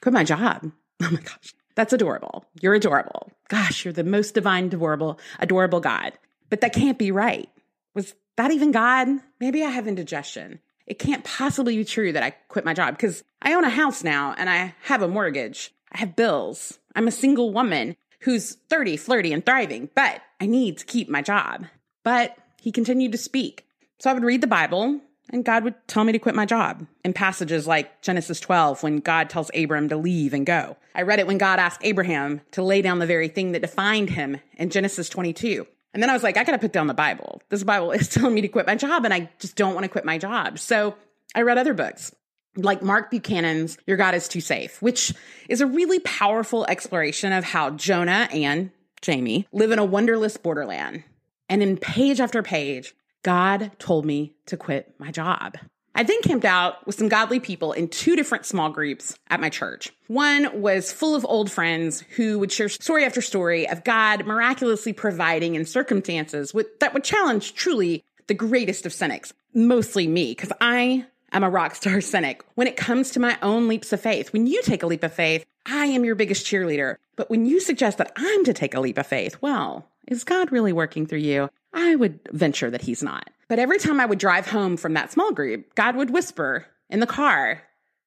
Quit 0.00 0.12
my 0.12 0.24
job. 0.24 0.72
Oh 1.02 1.10
my 1.10 1.20
gosh, 1.20 1.54
that's 1.74 1.92
adorable. 1.92 2.44
You're 2.60 2.74
adorable. 2.74 3.30
Gosh, 3.48 3.84
you're 3.84 3.92
the 3.92 4.04
most 4.04 4.34
divine, 4.34 4.66
adorable, 4.66 5.18
adorable 5.38 5.80
God. 5.80 6.12
But 6.50 6.60
that 6.60 6.72
can't 6.72 6.98
be 6.98 7.10
right. 7.10 7.48
Was 7.94 8.14
that 8.36 8.52
even 8.52 8.72
God? 8.72 9.08
Maybe 9.40 9.62
I 9.64 9.70
have 9.70 9.88
indigestion. 9.88 10.60
It 10.86 10.98
can't 10.98 11.24
possibly 11.24 11.76
be 11.76 11.84
true 11.84 12.12
that 12.12 12.22
I 12.22 12.30
quit 12.48 12.64
my 12.64 12.74
job 12.74 12.96
because 12.96 13.24
I 13.40 13.54
own 13.54 13.64
a 13.64 13.70
house 13.70 14.04
now 14.04 14.34
and 14.36 14.50
I 14.50 14.74
have 14.82 15.02
a 15.02 15.08
mortgage. 15.08 15.72
I 15.90 15.98
have 15.98 16.16
bills. 16.16 16.78
I'm 16.94 17.08
a 17.08 17.12
single 17.12 17.52
woman 17.52 17.96
who's 18.20 18.56
30, 18.68 18.96
flirty, 18.96 19.32
and 19.32 19.44
thriving, 19.44 19.90
but 19.94 20.20
I 20.40 20.46
need 20.46 20.78
to 20.78 20.84
keep 20.84 21.08
my 21.08 21.22
job. 21.22 21.66
But 22.02 22.36
he 22.60 22.72
continued 22.72 23.12
to 23.12 23.18
speak. 23.18 23.66
So 23.98 24.10
I 24.10 24.14
would 24.14 24.24
read 24.24 24.40
the 24.40 24.46
Bible 24.46 25.00
and 25.30 25.44
God 25.44 25.64
would 25.64 25.74
tell 25.86 26.04
me 26.04 26.12
to 26.12 26.18
quit 26.18 26.34
my 26.34 26.46
job 26.46 26.86
in 27.04 27.12
passages 27.12 27.66
like 27.66 28.02
Genesis 28.02 28.40
12, 28.40 28.82
when 28.82 28.98
God 28.98 29.30
tells 29.30 29.50
Abram 29.54 29.88
to 29.88 29.96
leave 29.96 30.34
and 30.34 30.44
go. 30.44 30.76
I 30.94 31.02
read 31.02 31.18
it 31.18 31.26
when 31.26 31.38
God 31.38 31.58
asked 31.58 31.80
Abraham 31.82 32.40
to 32.52 32.62
lay 32.62 32.82
down 32.82 32.98
the 32.98 33.06
very 33.06 33.28
thing 33.28 33.52
that 33.52 33.62
defined 33.62 34.10
him 34.10 34.38
in 34.56 34.70
Genesis 34.70 35.08
22. 35.08 35.66
And 35.92 36.02
then 36.02 36.10
I 36.10 36.12
was 36.12 36.22
like, 36.22 36.36
I 36.36 36.44
got 36.44 36.52
to 36.52 36.58
put 36.58 36.72
down 36.72 36.88
the 36.88 36.94
Bible. 36.94 37.40
This 37.48 37.62
Bible 37.62 37.92
is 37.92 38.08
telling 38.10 38.34
me 38.34 38.42
to 38.42 38.48
quit 38.48 38.66
my 38.66 38.74
job, 38.74 39.04
and 39.04 39.14
I 39.14 39.30
just 39.38 39.56
don't 39.56 39.74
want 39.74 39.84
to 39.84 39.88
quit 39.88 40.04
my 40.04 40.18
job. 40.18 40.58
So 40.58 40.94
I 41.34 41.42
read 41.42 41.58
other 41.58 41.74
books 41.74 42.14
like 42.56 42.82
Mark 42.82 43.10
Buchanan's 43.10 43.78
Your 43.86 43.96
God 43.96 44.14
is 44.14 44.28
Too 44.28 44.40
Safe, 44.40 44.80
which 44.80 45.12
is 45.48 45.60
a 45.60 45.66
really 45.66 46.00
powerful 46.00 46.66
exploration 46.66 47.32
of 47.32 47.44
how 47.44 47.70
Jonah 47.70 48.28
and 48.32 48.70
Jamie 49.00 49.48
live 49.52 49.70
in 49.70 49.78
a 49.78 49.84
wonderless 49.84 50.36
borderland. 50.36 51.04
And 51.48 51.62
in 51.62 51.76
page 51.76 52.20
after 52.20 52.42
page, 52.42 52.94
God 53.24 53.72
told 53.80 54.04
me 54.04 54.36
to 54.46 54.56
quit 54.56 54.94
my 54.98 55.10
job. 55.10 55.56
I 55.96 56.02
then 56.02 56.20
camped 56.22 56.44
out 56.44 56.84
with 56.86 56.96
some 56.96 57.08
godly 57.08 57.40
people 57.40 57.72
in 57.72 57.88
two 57.88 58.16
different 58.16 58.46
small 58.46 58.68
groups 58.68 59.16
at 59.28 59.40
my 59.40 59.48
church. 59.48 59.92
One 60.08 60.60
was 60.60 60.92
full 60.92 61.14
of 61.14 61.24
old 61.24 61.50
friends 61.50 62.00
who 62.16 62.38
would 62.40 62.52
share 62.52 62.68
story 62.68 63.04
after 63.04 63.22
story 63.22 63.68
of 63.68 63.84
God 63.84 64.26
miraculously 64.26 64.92
providing 64.92 65.54
in 65.54 65.64
circumstances 65.64 66.52
with, 66.52 66.78
that 66.80 66.94
would 66.94 67.04
challenge 67.04 67.54
truly 67.54 68.04
the 68.26 68.34
greatest 68.34 68.86
of 68.86 68.92
cynics, 68.92 69.32
mostly 69.54 70.06
me, 70.06 70.32
because 70.32 70.52
I 70.60 71.06
am 71.32 71.44
a 71.44 71.50
rock 71.50 71.76
star 71.76 72.00
cynic. 72.02 72.44
When 72.56 72.66
it 72.66 72.76
comes 72.76 73.10
to 73.12 73.20
my 73.20 73.38
own 73.40 73.68
leaps 73.68 73.92
of 73.92 74.00
faith, 74.00 74.32
when 74.32 74.46
you 74.46 74.62
take 74.62 74.82
a 74.82 74.86
leap 74.86 75.04
of 75.04 75.14
faith, 75.14 75.46
I 75.64 75.86
am 75.86 76.04
your 76.04 76.14
biggest 76.16 76.44
cheerleader. 76.44 76.96
But 77.16 77.30
when 77.30 77.46
you 77.46 77.60
suggest 77.60 77.98
that 77.98 78.12
I'm 78.16 78.44
to 78.44 78.52
take 78.52 78.74
a 78.74 78.80
leap 78.80 78.98
of 78.98 79.06
faith, 79.06 79.40
well, 79.40 79.88
is 80.08 80.24
God 80.24 80.52
really 80.52 80.72
working 80.72 81.06
through 81.06 81.20
you? 81.20 81.48
I 81.74 81.96
would 81.96 82.20
venture 82.32 82.70
that 82.70 82.82
he's 82.82 83.02
not. 83.02 83.28
But 83.48 83.58
every 83.58 83.78
time 83.78 84.00
I 84.00 84.06
would 84.06 84.18
drive 84.18 84.46
home 84.46 84.76
from 84.76 84.94
that 84.94 85.12
small 85.12 85.32
group, 85.32 85.74
God 85.74 85.96
would 85.96 86.10
whisper 86.10 86.66
in 86.88 87.00
the 87.00 87.06
car, 87.06 87.62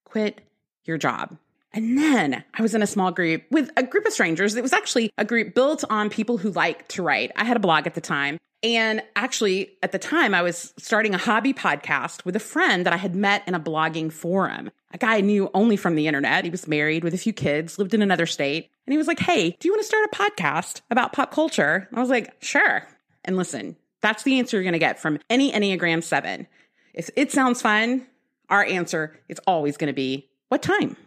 quit 0.05 0.41
your 0.85 0.97
job. 0.97 1.37
And 1.73 1.97
then 1.97 2.43
I 2.53 2.61
was 2.61 2.73
in 2.73 2.81
a 2.81 2.87
small 2.87 3.11
group 3.11 3.43
with 3.51 3.69
a 3.77 3.83
group 3.83 4.05
of 4.05 4.13
strangers. 4.13 4.55
It 4.55 4.63
was 4.63 4.73
actually 4.73 5.11
a 5.17 5.25
group 5.25 5.53
built 5.53 5.83
on 5.89 6.09
people 6.09 6.37
who 6.37 6.49
like 6.51 6.87
to 6.89 7.03
write. 7.03 7.31
I 7.35 7.43
had 7.43 7.57
a 7.57 7.59
blog 7.59 7.85
at 7.85 7.93
the 7.93 8.01
time. 8.01 8.39
And 8.63 9.03
actually, 9.15 9.77
at 9.83 9.91
the 9.91 9.99
time, 9.99 10.33
I 10.33 10.41
was 10.41 10.73
starting 10.77 11.13
a 11.13 11.19
hobby 11.19 11.53
podcast 11.53 12.25
with 12.25 12.35
a 12.35 12.39
friend 12.39 12.85
that 12.85 12.93
I 12.93 12.97
had 12.97 13.15
met 13.15 13.47
in 13.47 13.53
a 13.53 13.59
blogging 13.59 14.11
forum. 14.11 14.71
A 14.91 14.97
guy 14.97 15.17
I 15.17 15.21
knew 15.21 15.51
only 15.53 15.77
from 15.77 15.93
the 15.93 16.07
internet. 16.07 16.43
He 16.43 16.49
was 16.49 16.67
married 16.67 17.03
with 17.03 17.13
a 17.13 17.19
few 17.19 17.33
kids, 17.33 17.77
lived 17.77 17.93
in 17.93 18.01
another 18.01 18.25
state. 18.25 18.71
And 18.87 18.93
he 18.93 18.97
was 18.97 19.07
like, 19.07 19.19
Hey, 19.19 19.55
do 19.59 19.67
you 19.67 19.73
want 19.73 19.81
to 19.81 19.87
start 19.87 20.09
a 20.11 20.15
podcast 20.15 20.81
about 20.89 21.13
pop 21.13 21.31
culture? 21.31 21.87
I 21.93 21.99
was 21.99 22.09
like, 22.09 22.33
Sure. 22.41 22.87
And 23.27 23.37
listen, 23.37 23.75
that's 24.01 24.23
the 24.23 24.39
answer 24.39 24.57
you're 24.57 24.63
going 24.63 24.73
to 24.73 24.79
get 24.79 24.99
from 24.99 25.19
any 25.29 25.51
Enneagram 25.51 26.03
7. 26.03 26.47
If 26.93 27.09
it 27.15 27.31
sounds 27.31 27.61
fun, 27.61 28.07
our 28.49 28.63
answer 28.65 29.19
is 29.27 29.39
always 29.45 29.77
going 29.77 29.89
to 29.89 29.93
be, 29.93 30.29
What 30.47 30.63
time? 30.63 30.97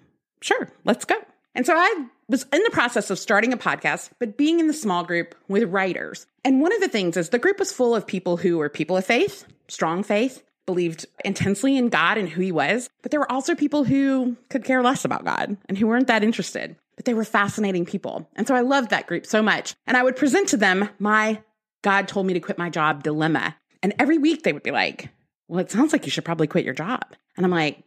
Sure, 0.40 0.68
let's 0.84 1.04
go. 1.04 1.16
And 1.54 1.66
so 1.66 1.74
I 1.74 2.06
was 2.28 2.46
in 2.52 2.62
the 2.62 2.70
process 2.70 3.10
of 3.10 3.18
starting 3.18 3.52
a 3.52 3.56
podcast, 3.56 4.10
but 4.18 4.36
being 4.36 4.60
in 4.60 4.68
the 4.68 4.72
small 4.72 5.02
group 5.02 5.34
with 5.48 5.64
writers. 5.64 6.26
And 6.44 6.60
one 6.60 6.72
of 6.72 6.80
the 6.80 6.88
things 6.88 7.16
is 7.16 7.30
the 7.30 7.38
group 7.38 7.58
was 7.58 7.72
full 7.72 7.94
of 7.94 8.06
people 8.06 8.36
who 8.36 8.58
were 8.58 8.68
people 8.68 8.96
of 8.96 9.04
faith, 9.04 9.44
strong 9.68 10.02
faith, 10.02 10.42
believed 10.66 11.06
intensely 11.24 11.76
in 11.76 11.88
God 11.88 12.18
and 12.18 12.28
who 12.28 12.40
he 12.40 12.52
was, 12.52 12.88
but 13.02 13.10
there 13.10 13.18
were 13.18 13.32
also 13.32 13.56
people 13.56 13.82
who 13.82 14.36
could 14.48 14.64
care 14.64 14.82
less 14.82 15.04
about 15.04 15.24
God 15.24 15.56
and 15.68 15.76
who 15.76 15.88
weren't 15.88 16.06
that 16.06 16.22
interested, 16.22 16.76
but 16.94 17.04
they 17.04 17.14
were 17.14 17.24
fascinating 17.24 17.84
people. 17.84 18.28
And 18.36 18.46
so 18.46 18.54
I 18.54 18.60
loved 18.60 18.90
that 18.90 19.08
group 19.08 19.26
so 19.26 19.42
much. 19.42 19.74
And 19.88 19.96
I 19.96 20.04
would 20.04 20.14
present 20.14 20.48
to 20.50 20.56
them 20.56 20.88
my 21.00 21.40
God 21.82 22.08
told 22.08 22.26
me 22.26 22.34
to 22.34 22.40
quit 22.40 22.58
my 22.58 22.70
job 22.70 23.02
dilemma. 23.02 23.56
And 23.82 23.94
every 23.98 24.18
week 24.18 24.42
they 24.42 24.52
would 24.52 24.62
be 24.62 24.70
like, 24.70 25.08
well, 25.48 25.60
it 25.60 25.70
sounds 25.70 25.92
like 25.92 26.04
you 26.04 26.10
should 26.10 26.24
probably 26.24 26.46
quit 26.46 26.64
your 26.64 26.74
job. 26.74 27.02
And 27.36 27.44
I'm 27.44 27.52
like, 27.52 27.82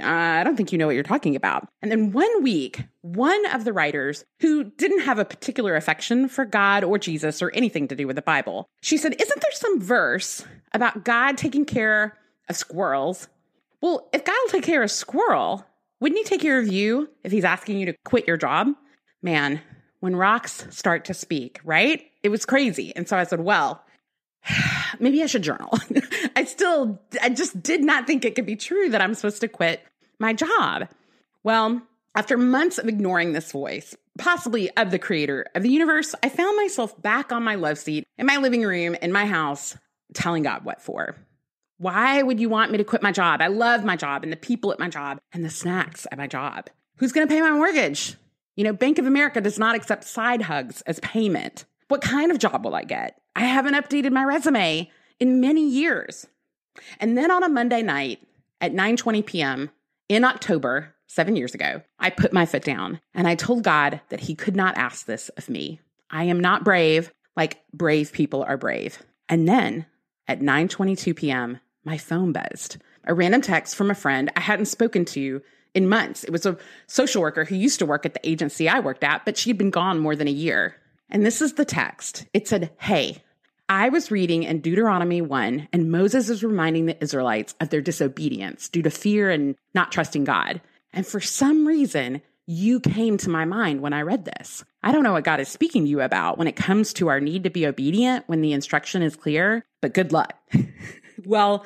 I 0.00 0.44
don't 0.44 0.56
think 0.56 0.70
you 0.70 0.78
know 0.78 0.86
what 0.86 0.94
you're 0.94 1.02
talking 1.02 1.34
about. 1.34 1.68
And 1.82 1.90
then 1.90 2.12
one 2.12 2.42
week, 2.42 2.84
one 3.00 3.44
of 3.46 3.64
the 3.64 3.72
writers 3.72 4.24
who 4.40 4.64
didn't 4.64 5.00
have 5.00 5.18
a 5.18 5.24
particular 5.24 5.74
affection 5.74 6.28
for 6.28 6.44
God 6.44 6.84
or 6.84 6.98
Jesus 6.98 7.42
or 7.42 7.50
anything 7.52 7.88
to 7.88 7.96
do 7.96 8.06
with 8.06 8.14
the 8.14 8.22
Bible, 8.22 8.68
she 8.82 8.96
said, 8.96 9.20
Isn't 9.20 9.40
there 9.40 9.52
some 9.52 9.80
verse 9.80 10.44
about 10.72 11.04
God 11.04 11.36
taking 11.36 11.64
care 11.64 12.16
of 12.48 12.56
squirrels? 12.56 13.28
Well, 13.80 14.08
if 14.12 14.24
God 14.24 14.36
will 14.44 14.50
take 14.50 14.62
care 14.62 14.82
of 14.82 14.86
a 14.86 14.88
squirrel, 14.88 15.66
wouldn't 15.98 16.18
he 16.18 16.24
take 16.24 16.40
care 16.40 16.60
of 16.60 16.68
you 16.68 17.10
if 17.24 17.32
he's 17.32 17.44
asking 17.44 17.78
you 17.78 17.86
to 17.86 17.94
quit 18.04 18.28
your 18.28 18.36
job? 18.36 18.68
Man, 19.22 19.60
when 20.00 20.16
rocks 20.16 20.66
start 20.70 21.04
to 21.06 21.14
speak, 21.14 21.60
right? 21.64 22.10
It 22.22 22.30
was 22.30 22.44
crazy. 22.44 22.94
And 22.96 23.08
so 23.08 23.16
I 23.16 23.24
said, 23.24 23.40
Well, 23.40 23.82
maybe 24.98 25.22
I 25.22 25.26
should 25.26 25.42
journal. 25.42 25.78
I 26.36 26.44
still, 26.44 27.00
I 27.22 27.28
just 27.28 27.62
did 27.62 27.82
not 27.82 28.06
think 28.06 28.24
it 28.24 28.34
could 28.34 28.46
be 28.46 28.56
true 28.56 28.90
that 28.90 29.00
I'm 29.00 29.14
supposed 29.14 29.40
to 29.42 29.48
quit 29.48 29.82
my 30.18 30.32
job. 30.32 30.88
Well, 31.42 31.82
after 32.14 32.36
months 32.36 32.78
of 32.78 32.88
ignoring 32.88 33.32
this 33.32 33.52
voice, 33.52 33.94
possibly 34.18 34.70
of 34.76 34.90
the 34.90 34.98
creator 34.98 35.46
of 35.54 35.62
the 35.62 35.70
universe, 35.70 36.14
I 36.22 36.28
found 36.28 36.56
myself 36.56 37.00
back 37.00 37.32
on 37.32 37.44
my 37.44 37.54
love 37.54 37.78
seat 37.78 38.06
in 38.18 38.26
my 38.26 38.38
living 38.38 38.62
room 38.62 38.96
in 39.00 39.12
my 39.12 39.26
house, 39.26 39.76
telling 40.14 40.42
God 40.42 40.64
what 40.64 40.82
for. 40.82 41.16
Why 41.78 42.22
would 42.22 42.40
you 42.40 42.50
want 42.50 42.72
me 42.72 42.78
to 42.78 42.84
quit 42.84 43.02
my 43.02 43.12
job? 43.12 43.40
I 43.40 43.46
love 43.46 43.84
my 43.84 43.96
job 43.96 44.22
and 44.22 44.32
the 44.32 44.36
people 44.36 44.72
at 44.72 44.78
my 44.78 44.88
job 44.88 45.18
and 45.32 45.44
the 45.44 45.50
snacks 45.50 46.06
at 46.10 46.18
my 46.18 46.26
job. 46.26 46.68
Who's 46.96 47.12
going 47.12 47.26
to 47.26 47.32
pay 47.32 47.40
my 47.40 47.52
mortgage? 47.52 48.16
You 48.56 48.64
know, 48.64 48.72
Bank 48.72 48.98
of 48.98 49.06
America 49.06 49.40
does 49.40 49.58
not 49.58 49.74
accept 49.74 50.04
side 50.04 50.42
hugs 50.42 50.82
as 50.82 51.00
payment. 51.00 51.64
What 51.88 52.02
kind 52.02 52.30
of 52.30 52.38
job 52.38 52.64
will 52.64 52.74
I 52.74 52.84
get? 52.84 53.20
I 53.34 53.44
haven't 53.44 53.74
updated 53.74 54.12
my 54.12 54.24
resume 54.24 54.90
in 55.18 55.40
many 55.40 55.68
years. 55.68 56.26
And 56.98 57.16
then 57.16 57.30
on 57.30 57.42
a 57.42 57.48
Monday 57.48 57.82
night 57.82 58.26
at 58.60 58.72
9:20 58.72 59.24
p.m. 59.24 59.70
in 60.08 60.24
October, 60.24 60.94
7 61.06 61.34
years 61.34 61.54
ago, 61.54 61.82
I 61.98 62.10
put 62.10 62.32
my 62.32 62.46
foot 62.46 62.62
down 62.62 63.00
and 63.14 63.26
I 63.26 63.34
told 63.34 63.64
God 63.64 64.00
that 64.10 64.20
he 64.20 64.34
could 64.34 64.54
not 64.54 64.76
ask 64.76 65.06
this 65.06 65.28
of 65.30 65.48
me. 65.48 65.80
I 66.10 66.24
am 66.24 66.38
not 66.40 66.64
brave 66.64 67.12
like 67.36 67.62
brave 67.72 68.12
people 68.12 68.42
are 68.44 68.56
brave. 68.56 69.02
And 69.28 69.48
then 69.48 69.86
at 70.28 70.40
9:22 70.40 71.16
p.m., 71.16 71.60
my 71.84 71.98
phone 71.98 72.32
buzzed. 72.32 72.76
A 73.04 73.14
random 73.14 73.40
text 73.40 73.74
from 73.74 73.90
a 73.90 73.94
friend 73.94 74.30
I 74.36 74.40
hadn't 74.40 74.66
spoken 74.66 75.04
to 75.06 75.42
in 75.74 75.88
months. 75.88 76.24
It 76.24 76.30
was 76.30 76.46
a 76.46 76.56
social 76.86 77.22
worker 77.22 77.44
who 77.44 77.56
used 77.56 77.78
to 77.78 77.86
work 77.86 78.06
at 78.06 78.14
the 78.14 78.28
agency 78.28 78.68
I 78.68 78.80
worked 78.80 79.04
at, 79.04 79.24
but 79.24 79.36
she 79.36 79.50
had 79.50 79.58
been 79.58 79.70
gone 79.70 79.98
more 79.98 80.16
than 80.16 80.28
a 80.28 80.32
year. 80.32 80.76
And 81.10 81.24
this 81.24 81.42
is 81.42 81.54
the 81.54 81.64
text. 81.64 82.26
It 82.32 82.48
said, 82.48 82.70
Hey, 82.78 83.22
I 83.68 83.88
was 83.88 84.10
reading 84.10 84.42
in 84.42 84.60
Deuteronomy 84.60 85.20
1, 85.20 85.68
and 85.72 85.92
Moses 85.92 86.28
is 86.28 86.42
reminding 86.42 86.86
the 86.86 87.00
Israelites 87.02 87.54
of 87.60 87.68
their 87.70 87.80
disobedience 87.80 88.68
due 88.68 88.82
to 88.82 88.90
fear 88.90 89.30
and 89.30 89.54
not 89.74 89.92
trusting 89.92 90.24
God. 90.24 90.60
And 90.92 91.06
for 91.06 91.20
some 91.20 91.66
reason, 91.66 92.20
you 92.46 92.80
came 92.80 93.16
to 93.18 93.30
my 93.30 93.44
mind 93.44 93.80
when 93.80 93.92
I 93.92 94.02
read 94.02 94.24
this. 94.24 94.64
I 94.82 94.90
don't 94.90 95.04
know 95.04 95.12
what 95.12 95.22
God 95.22 95.38
is 95.38 95.48
speaking 95.48 95.84
to 95.84 95.88
you 95.88 96.00
about 96.00 96.36
when 96.36 96.48
it 96.48 96.56
comes 96.56 96.92
to 96.94 97.06
our 97.06 97.20
need 97.20 97.44
to 97.44 97.50
be 97.50 97.64
obedient 97.64 98.28
when 98.28 98.40
the 98.40 98.52
instruction 98.52 99.02
is 99.02 99.14
clear, 99.14 99.64
but 99.80 99.94
good 99.94 100.12
luck. 100.12 100.34
well, 101.26 101.64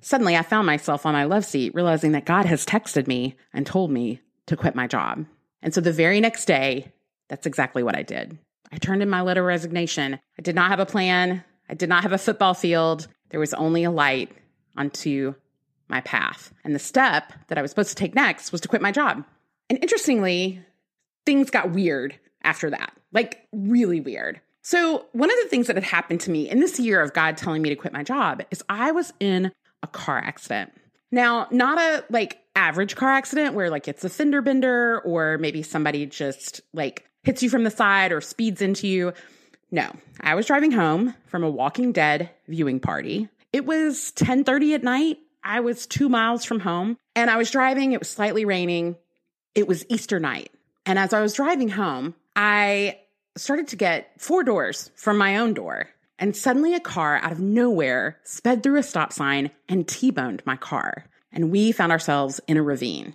suddenly 0.00 0.36
I 0.36 0.42
found 0.42 0.66
myself 0.66 1.06
on 1.06 1.12
my 1.12 1.24
love 1.24 1.44
seat 1.44 1.74
realizing 1.74 2.12
that 2.12 2.26
God 2.26 2.46
has 2.46 2.66
texted 2.66 3.06
me 3.06 3.36
and 3.52 3.66
told 3.66 3.90
me 3.90 4.20
to 4.46 4.56
quit 4.56 4.74
my 4.74 4.86
job. 4.86 5.26
And 5.62 5.74
so 5.74 5.80
the 5.80 5.92
very 5.92 6.20
next 6.20 6.44
day, 6.46 6.92
that's 7.28 7.46
exactly 7.46 7.82
what 7.82 7.96
I 7.96 8.02
did. 8.02 8.38
I 8.72 8.78
turned 8.78 9.02
in 9.02 9.08
my 9.08 9.20
letter 9.20 9.40
of 9.40 9.46
resignation. 9.46 10.14
I 10.38 10.42
did 10.42 10.54
not 10.54 10.70
have 10.70 10.80
a 10.80 10.86
plan. 10.86 11.44
I 11.68 11.74
did 11.74 11.88
not 11.88 12.02
have 12.02 12.12
a 12.12 12.18
football 12.18 12.54
field. 12.54 13.08
There 13.30 13.40
was 13.40 13.54
only 13.54 13.84
a 13.84 13.90
light 13.90 14.30
onto 14.76 15.34
my 15.88 16.00
path. 16.00 16.52
And 16.64 16.74
the 16.74 16.80
step 16.80 17.32
that 17.48 17.58
I 17.58 17.62
was 17.62 17.70
supposed 17.70 17.90
to 17.90 17.94
take 17.96 18.14
next 18.14 18.52
was 18.52 18.60
to 18.62 18.68
quit 18.68 18.82
my 18.82 18.92
job. 18.92 19.24
And 19.68 19.78
interestingly, 19.82 20.62
things 21.24 21.50
got 21.50 21.70
weird 21.70 22.18
after 22.42 22.70
that, 22.70 22.92
like 23.12 23.46
really 23.52 24.00
weird. 24.00 24.40
So, 24.66 25.06
one 25.12 25.30
of 25.30 25.36
the 25.44 25.48
things 25.48 25.68
that 25.68 25.76
had 25.76 25.84
happened 25.84 26.22
to 26.22 26.30
me 26.32 26.50
in 26.50 26.58
this 26.58 26.80
year 26.80 27.00
of 27.00 27.12
God 27.12 27.36
telling 27.36 27.62
me 27.62 27.68
to 27.68 27.76
quit 27.76 27.92
my 27.92 28.02
job 28.02 28.42
is 28.50 28.64
I 28.68 28.90
was 28.90 29.12
in 29.20 29.52
a 29.84 29.86
car 29.86 30.18
accident. 30.18 30.72
Now, 31.12 31.46
not 31.52 31.78
a 31.78 32.04
like 32.10 32.40
average 32.56 32.96
car 32.96 33.10
accident 33.10 33.54
where 33.54 33.70
like 33.70 33.86
it's 33.86 34.02
a 34.02 34.08
fender 34.08 34.42
bender 34.42 35.00
or 35.02 35.38
maybe 35.38 35.62
somebody 35.62 36.04
just 36.04 36.62
like 36.74 37.08
hits 37.22 37.44
you 37.44 37.48
from 37.48 37.62
the 37.62 37.70
side 37.70 38.10
or 38.10 38.20
speeds 38.20 38.60
into 38.60 38.88
you. 38.88 39.12
No, 39.70 39.88
I 40.20 40.34
was 40.34 40.46
driving 40.46 40.72
home 40.72 41.14
from 41.26 41.44
a 41.44 41.50
Walking 41.50 41.92
Dead 41.92 42.30
viewing 42.48 42.80
party. 42.80 43.28
It 43.52 43.66
was 43.66 44.10
10:30 44.16 44.74
at 44.74 44.82
night. 44.82 45.18
I 45.44 45.60
was 45.60 45.86
2 45.86 46.08
miles 46.08 46.44
from 46.44 46.58
home 46.58 46.96
and 47.14 47.30
I 47.30 47.36
was 47.36 47.52
driving. 47.52 47.92
It 47.92 48.00
was 48.00 48.10
slightly 48.10 48.44
raining. 48.44 48.96
It 49.54 49.68
was 49.68 49.86
Easter 49.88 50.18
night. 50.18 50.50
And 50.84 50.98
as 50.98 51.12
I 51.12 51.20
was 51.20 51.34
driving 51.34 51.68
home, 51.68 52.16
I 52.34 52.98
started 53.36 53.68
to 53.68 53.76
get 53.76 54.20
four 54.20 54.42
doors 54.42 54.90
from 54.96 55.18
my 55.18 55.36
own 55.36 55.54
door. 55.54 55.88
And 56.18 56.34
suddenly 56.34 56.74
a 56.74 56.80
car 56.80 57.16
out 57.16 57.32
of 57.32 57.40
nowhere 57.40 58.18
sped 58.24 58.62
through 58.62 58.78
a 58.78 58.82
stop 58.82 59.12
sign 59.12 59.50
and 59.68 59.86
T-boned 59.86 60.42
my 60.46 60.56
car. 60.56 61.04
And 61.30 61.50
we 61.50 61.72
found 61.72 61.92
ourselves 61.92 62.40
in 62.48 62.56
a 62.56 62.62
ravine. 62.62 63.14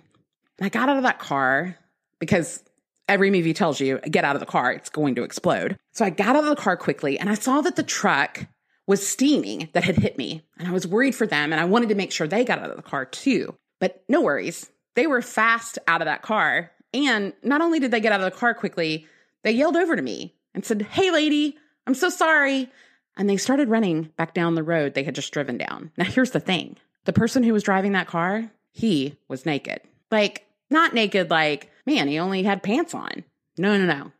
And 0.58 0.66
I 0.66 0.68
got 0.68 0.88
out 0.88 0.96
of 0.96 1.02
that 1.02 1.18
car 1.18 1.76
because 2.20 2.62
every 3.08 3.30
movie 3.30 3.54
tells 3.54 3.80
you 3.80 3.98
get 3.98 4.24
out 4.24 4.36
of 4.36 4.40
the 4.40 4.46
car, 4.46 4.72
it's 4.72 4.88
going 4.88 5.16
to 5.16 5.24
explode. 5.24 5.76
So 5.92 6.04
I 6.04 6.10
got 6.10 6.36
out 6.36 6.44
of 6.44 6.50
the 6.50 6.62
car 6.62 6.76
quickly 6.76 7.18
and 7.18 7.28
I 7.28 7.34
saw 7.34 7.60
that 7.62 7.74
the 7.74 7.82
truck 7.82 8.46
was 8.86 9.06
steaming 9.06 9.68
that 9.72 9.84
had 9.84 9.96
hit 9.96 10.16
me. 10.16 10.44
And 10.58 10.68
I 10.68 10.72
was 10.72 10.86
worried 10.86 11.16
for 11.16 11.26
them 11.26 11.52
and 11.52 11.60
I 11.60 11.64
wanted 11.64 11.88
to 11.88 11.96
make 11.96 12.12
sure 12.12 12.28
they 12.28 12.44
got 12.44 12.60
out 12.60 12.70
of 12.70 12.76
the 12.76 12.82
car 12.82 13.04
too. 13.04 13.56
But 13.80 14.04
no 14.08 14.20
worries. 14.20 14.70
They 14.94 15.08
were 15.08 15.22
fast 15.22 15.78
out 15.88 16.02
of 16.02 16.06
that 16.06 16.22
car. 16.22 16.70
And 16.94 17.32
not 17.42 17.62
only 17.62 17.80
did 17.80 17.90
they 17.90 18.00
get 18.00 18.12
out 18.12 18.20
of 18.20 18.30
the 18.30 18.38
car 18.38 18.54
quickly, 18.54 19.06
they 19.42 19.52
yelled 19.52 19.76
over 19.76 19.96
to 19.96 20.02
me 20.02 20.34
and 20.54 20.64
said, 20.64 20.82
Hey, 20.82 21.10
lady, 21.10 21.56
I'm 21.86 21.94
so 21.94 22.08
sorry. 22.08 22.70
And 23.16 23.28
they 23.28 23.36
started 23.36 23.68
running 23.68 24.04
back 24.16 24.34
down 24.34 24.54
the 24.54 24.62
road 24.62 24.94
they 24.94 25.04
had 25.04 25.14
just 25.14 25.32
driven 25.32 25.58
down. 25.58 25.90
Now, 25.96 26.04
here's 26.04 26.30
the 26.30 26.40
thing 26.40 26.76
the 27.04 27.12
person 27.12 27.42
who 27.42 27.52
was 27.52 27.62
driving 27.62 27.92
that 27.92 28.06
car, 28.06 28.50
he 28.70 29.16
was 29.28 29.44
naked. 29.44 29.80
Like, 30.10 30.46
not 30.70 30.94
naked, 30.94 31.30
like, 31.30 31.70
man, 31.86 32.08
he 32.08 32.18
only 32.18 32.42
had 32.42 32.62
pants 32.62 32.94
on. 32.94 33.24
No, 33.58 33.76
no, 33.76 33.86
no. 33.86 34.12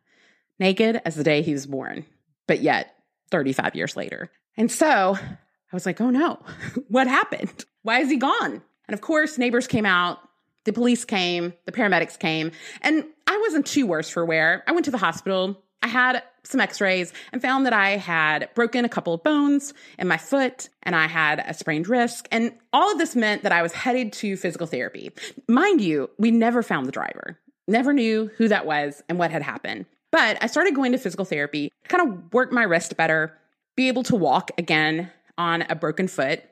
Naked 0.58 1.00
as 1.04 1.14
the 1.14 1.24
day 1.24 1.42
he 1.42 1.52
was 1.52 1.66
born, 1.66 2.04
but 2.46 2.60
yet 2.60 2.94
35 3.30 3.74
years 3.74 3.96
later. 3.96 4.30
And 4.56 4.70
so 4.70 5.16
I 5.16 5.76
was 5.76 5.86
like, 5.86 6.00
oh 6.00 6.10
no, 6.10 6.40
what 6.88 7.06
happened? 7.06 7.64
Why 7.82 8.00
is 8.00 8.10
he 8.10 8.16
gone? 8.16 8.62
And 8.86 8.94
of 8.94 9.00
course, 9.00 9.38
neighbors 9.38 9.66
came 9.66 9.86
out, 9.86 10.18
the 10.64 10.72
police 10.72 11.04
came, 11.04 11.52
the 11.64 11.72
paramedics 11.72 12.18
came, 12.18 12.52
and 12.80 13.04
I 13.26 13.38
wasn't 13.38 13.66
too 13.66 13.86
worse 13.86 14.08
for 14.08 14.24
wear. 14.24 14.62
I 14.66 14.72
went 14.72 14.84
to 14.86 14.90
the 14.90 14.98
hospital. 14.98 15.62
I 15.82 15.88
had 15.88 16.22
some 16.44 16.60
x 16.60 16.80
rays 16.80 17.12
and 17.32 17.40
found 17.40 17.66
that 17.66 17.72
I 17.72 17.96
had 17.96 18.48
broken 18.54 18.84
a 18.84 18.88
couple 18.88 19.14
of 19.14 19.22
bones 19.22 19.74
in 19.98 20.08
my 20.08 20.16
foot 20.16 20.68
and 20.82 20.94
I 20.94 21.06
had 21.06 21.42
a 21.46 21.54
sprained 21.54 21.88
wrist. 21.88 22.28
And 22.30 22.52
all 22.72 22.92
of 22.92 22.98
this 22.98 23.16
meant 23.16 23.42
that 23.42 23.52
I 23.52 23.62
was 23.62 23.72
headed 23.72 24.12
to 24.14 24.36
physical 24.36 24.66
therapy. 24.66 25.10
Mind 25.48 25.80
you, 25.80 26.10
we 26.18 26.30
never 26.30 26.62
found 26.62 26.86
the 26.86 26.92
driver. 26.92 27.38
Never 27.68 27.92
knew 27.92 28.30
who 28.36 28.48
that 28.48 28.66
was 28.66 29.02
and 29.08 29.18
what 29.18 29.30
had 29.30 29.42
happened. 29.42 29.86
But 30.10 30.36
I 30.42 30.46
started 30.46 30.74
going 30.74 30.92
to 30.92 30.98
physical 30.98 31.24
therapy 31.24 31.72
to 31.84 31.88
kind 31.88 32.08
of 32.08 32.32
work 32.32 32.52
my 32.52 32.64
wrist 32.64 32.96
better, 32.96 33.38
be 33.76 33.88
able 33.88 34.02
to 34.04 34.16
walk 34.16 34.50
again 34.58 35.10
on 35.38 35.62
a 35.62 35.74
broken 35.74 36.06
foot. 36.06 36.42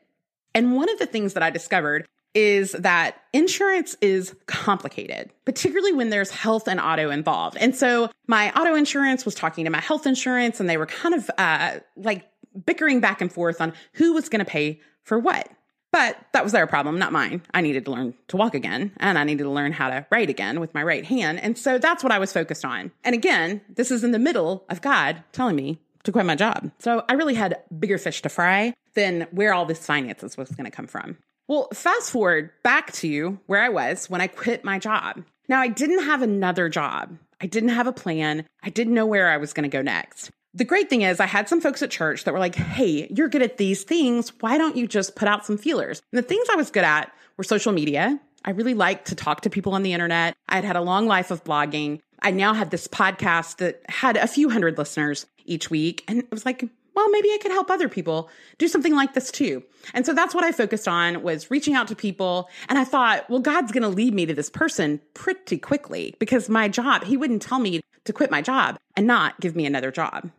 And 0.55 0.75
one 0.75 0.89
of 0.89 0.99
the 0.99 1.07
things 1.07 1.35
that 1.35 1.43
I 1.43 1.51
discovered 1.51 2.09
is 2.35 2.73
that 2.73 3.23
insurance 3.33 3.97
is 4.01 4.35
complicated, 4.47 5.31
particularly 5.45 5.93
when 5.93 6.11
there's 6.11 6.31
health 6.31 6.69
and 6.69 6.81
auto 6.81 7.11
involved. 7.11 7.57
And 7.59 7.75
so 7.75 8.11
my 8.27 8.53
auto 8.53 8.75
insurance 8.75 9.25
was 9.25 9.35
talking 9.35 9.65
to 9.65 9.71
my 9.71 9.81
health 9.81 10.07
insurance, 10.07 10.61
and 10.61 10.69
they 10.69 10.77
were 10.77 10.87
kind 10.87 11.15
of 11.15 11.31
uh, 11.39 11.79
like 11.97 12.29
bickering 12.65 13.01
back 13.01 13.21
and 13.21 13.33
forth 13.33 13.61
on 13.61 13.73
who 13.95 14.13
was 14.13 14.29
going 14.29 14.45
to 14.45 14.51
pay 14.51 14.81
for 15.03 15.19
what. 15.19 15.49
But 15.93 16.17
that 16.33 16.45
was 16.45 16.53
their 16.53 16.67
problem, 16.69 16.99
not 16.99 17.11
mine. 17.13 17.43
I 17.53 17.63
needed 17.63 17.85
to 17.87 17.91
learn 17.91 18.15
to 18.29 18.37
walk 18.37 18.55
again 18.55 18.93
and 18.99 19.19
I 19.19 19.25
needed 19.25 19.43
to 19.43 19.51
learn 19.51 19.73
how 19.73 19.91
to 19.91 20.07
write 20.11 20.31
again 20.31 20.61
with 20.61 20.73
my 20.73 20.85
right 20.85 21.05
hand. 21.05 21.41
And 21.41 21.59
so 21.59 21.79
that's 21.79 22.05
what 22.05 22.13
I 22.13 22.21
was 22.21 22.33
focused 22.33 22.65
on. 22.65 22.93
And 23.03 23.13
again, 23.13 23.61
this 23.69 23.91
is 23.91 24.05
in 24.05 24.13
the 24.13 24.19
middle 24.21 24.65
of 24.69 24.83
God 24.83 25.25
telling 25.33 25.57
me 25.57 25.81
to 26.05 26.13
quit 26.13 26.27
my 26.27 26.37
job. 26.37 26.71
So 26.79 27.05
I 27.09 27.15
really 27.15 27.35
had 27.35 27.59
bigger 27.77 27.99
fish 27.99 28.23
to 28.23 28.29
fry 28.29 28.73
than 28.95 29.27
where 29.33 29.53
all 29.53 29.67
this 29.67 29.85
finances 29.85 30.37
was 30.37 30.51
going 30.51 30.65
to 30.65 30.71
come 30.71 30.87
from. 30.87 31.17
Well, 31.51 31.67
fast 31.75 32.13
forward 32.13 32.53
back 32.63 32.93
to 32.93 33.41
where 33.47 33.61
I 33.61 33.71
was 33.71 34.09
when 34.09 34.21
I 34.21 34.29
quit 34.29 34.63
my 34.63 34.79
job. 34.79 35.25
Now, 35.49 35.61
I 35.61 35.67
didn't 35.67 36.05
have 36.05 36.23
another 36.23 36.69
job. 36.69 37.19
I 37.41 37.47
didn't 37.47 37.71
have 37.71 37.89
a 37.89 37.93
plan. 37.93 38.47
I 38.63 38.71
didn't 38.71 38.95
know 38.95 39.05
where 39.05 39.29
I 39.29 39.37
was 39.37 39.53
going 39.53 39.69
to 39.69 39.77
go 39.77 39.83
next. 39.83 40.31
The 40.55 40.65
great 40.65 40.89
thing 40.89 41.03
is, 41.03 41.19
I 41.19 41.27
had 41.27 41.49
some 41.49 41.61
folks 41.61 41.83
at 41.83 41.91
church 41.91 42.23
that 42.23 42.33
were 42.33 42.39
like, 42.39 42.55
Hey, 42.55 43.09
you're 43.11 43.29
good 43.29 43.43
at 43.43 43.57
these 43.57 43.83
things. 43.83 44.33
Why 44.39 44.59
don't 44.59 44.77
you 44.77 44.87
just 44.87 45.17
put 45.17 45.27
out 45.27 45.45
some 45.45 45.59
feelers? 45.59 46.01
And 46.13 46.23
the 46.23 46.29
things 46.29 46.47
I 46.53 46.55
was 46.55 46.71
good 46.71 46.85
at 46.85 47.11
were 47.37 47.43
social 47.43 47.73
media. 47.73 48.21
I 48.45 48.53
really 48.53 48.75
liked 48.75 49.09
to 49.09 49.17
talk 49.17 49.41
to 49.41 49.51
people 49.51 49.75
on 49.75 49.83
the 49.83 49.93
internet. 49.93 50.37
I 50.49 50.55
had 50.55 50.65
had 50.65 50.77
a 50.77 50.81
long 50.81 51.09
life 51.09 51.33
of 51.33 51.43
blogging. 51.43 51.99
I 52.23 52.31
now 52.31 52.55
had 52.55 52.71
this 52.71 52.87
podcast 52.87 53.57
that 53.57 53.83
had 53.89 54.17
a 54.17 54.29
few 54.29 54.51
hundred 54.51 54.79
listeners 54.79 55.27
each 55.47 55.69
week. 55.69 56.05
And 56.07 56.21
it 56.21 56.31
was 56.31 56.47
like, 56.47 56.69
well, 56.95 57.09
maybe 57.11 57.29
I 57.29 57.39
could 57.41 57.53
help 57.53 57.71
other 57.71 57.89
people 57.89 58.31
do 58.59 58.69
something 58.69 58.95
like 58.95 59.15
this 59.15 59.31
too. 59.31 59.63
And 59.95 60.05
so 60.05 60.13
that's 60.13 60.35
what 60.35 60.45
I 60.45 60.53
focused 60.53 60.89
on 60.89 61.23
was 61.23 61.51
reaching 61.51 61.75
out 61.75 61.89
to 61.89 61.97
people. 61.97 62.49
And 62.69 62.79
I 62.79 62.85
thought, 62.85 63.29
well, 63.31 63.41
God's 63.41 63.73
going 63.73 63.83
to 63.83 63.89
lead 63.89 64.15
me 64.15 64.27
to 64.27 64.35
this 64.35 64.51
person 64.51 65.01
pretty 65.15 65.59
quickly 65.59 66.15
because 66.19 66.49
my 66.49 66.69
job, 66.69 67.05
he 67.05 67.17
wouldn't 67.17 67.43
tell 67.43 67.59
me 67.59 67.81
to 68.05 68.13
quit 68.13 68.31
my 68.31 68.43
job 68.43 68.79
and 68.97 69.07
not 69.07 69.41
give 69.41 69.57
me 69.57 69.67
another 69.67 69.91
job. 69.91 70.31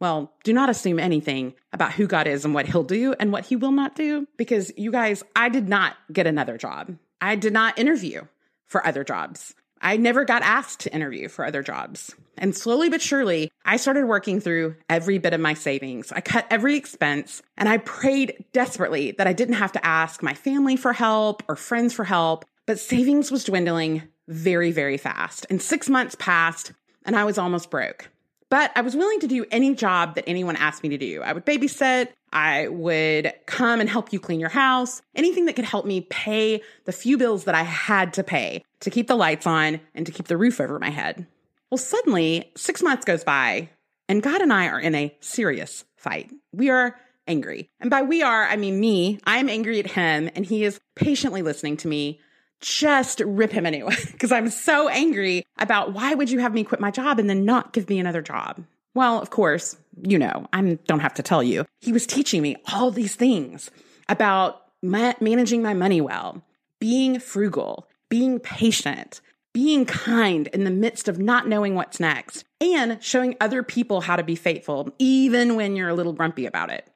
Well, 0.00 0.32
do 0.44 0.52
not 0.52 0.70
assume 0.70 0.98
anything 0.98 1.54
about 1.72 1.92
who 1.92 2.06
God 2.06 2.28
is 2.28 2.44
and 2.44 2.54
what 2.54 2.66
he'll 2.66 2.84
do 2.84 3.14
and 3.18 3.32
what 3.32 3.46
he 3.46 3.56
will 3.56 3.72
not 3.72 3.96
do 3.96 4.28
because 4.36 4.72
you 4.76 4.92
guys, 4.92 5.24
I 5.34 5.48
did 5.48 5.68
not 5.68 5.96
get 6.12 6.26
another 6.26 6.56
job. 6.56 6.96
I 7.20 7.34
did 7.34 7.52
not 7.52 7.78
interview 7.78 8.22
for 8.66 8.86
other 8.86 9.02
jobs. 9.02 9.54
I 9.80 9.96
never 9.96 10.24
got 10.24 10.42
asked 10.42 10.80
to 10.80 10.94
interview 10.94 11.28
for 11.28 11.44
other 11.44 11.62
jobs. 11.62 12.14
And 12.36 12.56
slowly 12.56 12.88
but 12.88 13.02
surely, 13.02 13.50
I 13.64 13.76
started 13.76 14.06
working 14.06 14.40
through 14.40 14.76
every 14.88 15.18
bit 15.18 15.34
of 15.34 15.40
my 15.40 15.54
savings. 15.54 16.12
I 16.12 16.20
cut 16.20 16.46
every 16.50 16.76
expense 16.76 17.42
and 17.56 17.68
I 17.68 17.78
prayed 17.78 18.44
desperately 18.52 19.12
that 19.12 19.26
I 19.26 19.32
didn't 19.32 19.54
have 19.54 19.72
to 19.72 19.84
ask 19.84 20.22
my 20.22 20.34
family 20.34 20.76
for 20.76 20.92
help 20.92 21.42
or 21.48 21.56
friends 21.56 21.92
for 21.94 22.04
help. 22.04 22.44
But 22.66 22.78
savings 22.78 23.30
was 23.30 23.44
dwindling 23.44 24.02
very, 24.28 24.72
very 24.72 24.98
fast. 24.98 25.46
And 25.50 25.60
six 25.60 25.88
months 25.88 26.14
passed 26.18 26.72
and 27.04 27.16
I 27.16 27.24
was 27.24 27.38
almost 27.38 27.70
broke. 27.70 28.10
But 28.50 28.72
I 28.74 28.80
was 28.80 28.96
willing 28.96 29.20
to 29.20 29.26
do 29.26 29.44
any 29.50 29.74
job 29.74 30.14
that 30.14 30.24
anyone 30.26 30.56
asked 30.56 30.82
me 30.82 30.88
to 30.90 30.98
do. 30.98 31.22
I 31.22 31.32
would 31.32 31.44
babysit, 31.44 32.08
I 32.32 32.68
would 32.68 33.32
come 33.46 33.80
and 33.80 33.88
help 33.88 34.12
you 34.12 34.20
clean 34.20 34.40
your 34.40 34.48
house, 34.48 35.02
anything 35.14 35.46
that 35.46 35.56
could 35.56 35.64
help 35.64 35.84
me 35.84 36.02
pay 36.02 36.62
the 36.84 36.92
few 36.92 37.18
bills 37.18 37.44
that 37.44 37.54
I 37.54 37.62
had 37.62 38.14
to 38.14 38.24
pay 38.24 38.64
to 38.80 38.90
keep 38.90 39.06
the 39.08 39.16
lights 39.16 39.46
on 39.46 39.80
and 39.94 40.06
to 40.06 40.12
keep 40.12 40.26
the 40.26 40.36
roof 40.36 40.60
over 40.60 40.78
my 40.78 40.90
head. 40.90 41.26
Well, 41.70 41.78
suddenly, 41.78 42.50
six 42.56 42.82
months 42.82 43.04
goes 43.04 43.24
by, 43.24 43.68
and 44.08 44.22
God 44.22 44.40
and 44.40 44.52
I 44.52 44.68
are 44.68 44.80
in 44.80 44.94
a 44.94 45.14
serious 45.20 45.84
fight. 45.96 46.30
We 46.52 46.70
are 46.70 46.98
angry. 47.26 47.68
And 47.80 47.90
by 47.90 48.02
we 48.02 48.22
are, 48.22 48.44
I 48.44 48.56
mean 48.56 48.80
me. 48.80 49.20
I'm 49.24 49.48
angry 49.48 49.78
at 49.78 49.90
him, 49.90 50.30
and 50.34 50.46
he 50.46 50.64
is 50.64 50.80
patiently 50.94 51.42
listening 51.42 51.76
to 51.78 51.88
me 51.88 52.20
just 52.60 53.20
rip 53.20 53.52
him 53.52 53.66
a 53.66 53.70
new 53.70 53.88
because 54.12 54.32
I'm 54.32 54.50
so 54.50 54.88
angry 54.88 55.44
about 55.58 55.92
why 55.92 56.14
would 56.14 56.30
you 56.30 56.40
have 56.40 56.54
me 56.54 56.64
quit 56.64 56.80
my 56.80 56.90
job 56.90 57.18
and 57.18 57.28
then 57.28 57.44
not 57.44 57.72
give 57.72 57.88
me 57.88 57.98
another 57.98 58.22
job? 58.22 58.64
Well, 58.94 59.20
of 59.20 59.30
course, 59.30 59.76
you 60.02 60.18
know, 60.18 60.46
I 60.52 60.78
don't 60.86 61.00
have 61.00 61.14
to 61.14 61.22
tell 61.22 61.42
you. 61.42 61.66
He 61.80 61.92
was 61.92 62.06
teaching 62.06 62.42
me 62.42 62.56
all 62.72 62.90
these 62.90 63.14
things 63.14 63.70
about 64.08 64.62
ma- 64.82 65.14
managing 65.20 65.62
my 65.62 65.74
money 65.74 66.00
well, 66.00 66.42
being 66.80 67.20
frugal, 67.20 67.87
being 68.08 68.40
patient, 68.40 69.20
being 69.52 69.84
kind 69.84 70.46
in 70.48 70.64
the 70.64 70.70
midst 70.70 71.08
of 71.08 71.18
not 71.18 71.48
knowing 71.48 71.74
what's 71.74 72.00
next, 72.00 72.44
and 72.60 73.02
showing 73.02 73.36
other 73.40 73.62
people 73.62 74.00
how 74.00 74.16
to 74.16 74.22
be 74.22 74.34
faithful, 74.34 74.90
even 74.98 75.56
when 75.56 75.76
you're 75.76 75.88
a 75.88 75.94
little 75.94 76.12
grumpy 76.12 76.46
about 76.46 76.70
it. 76.70 76.88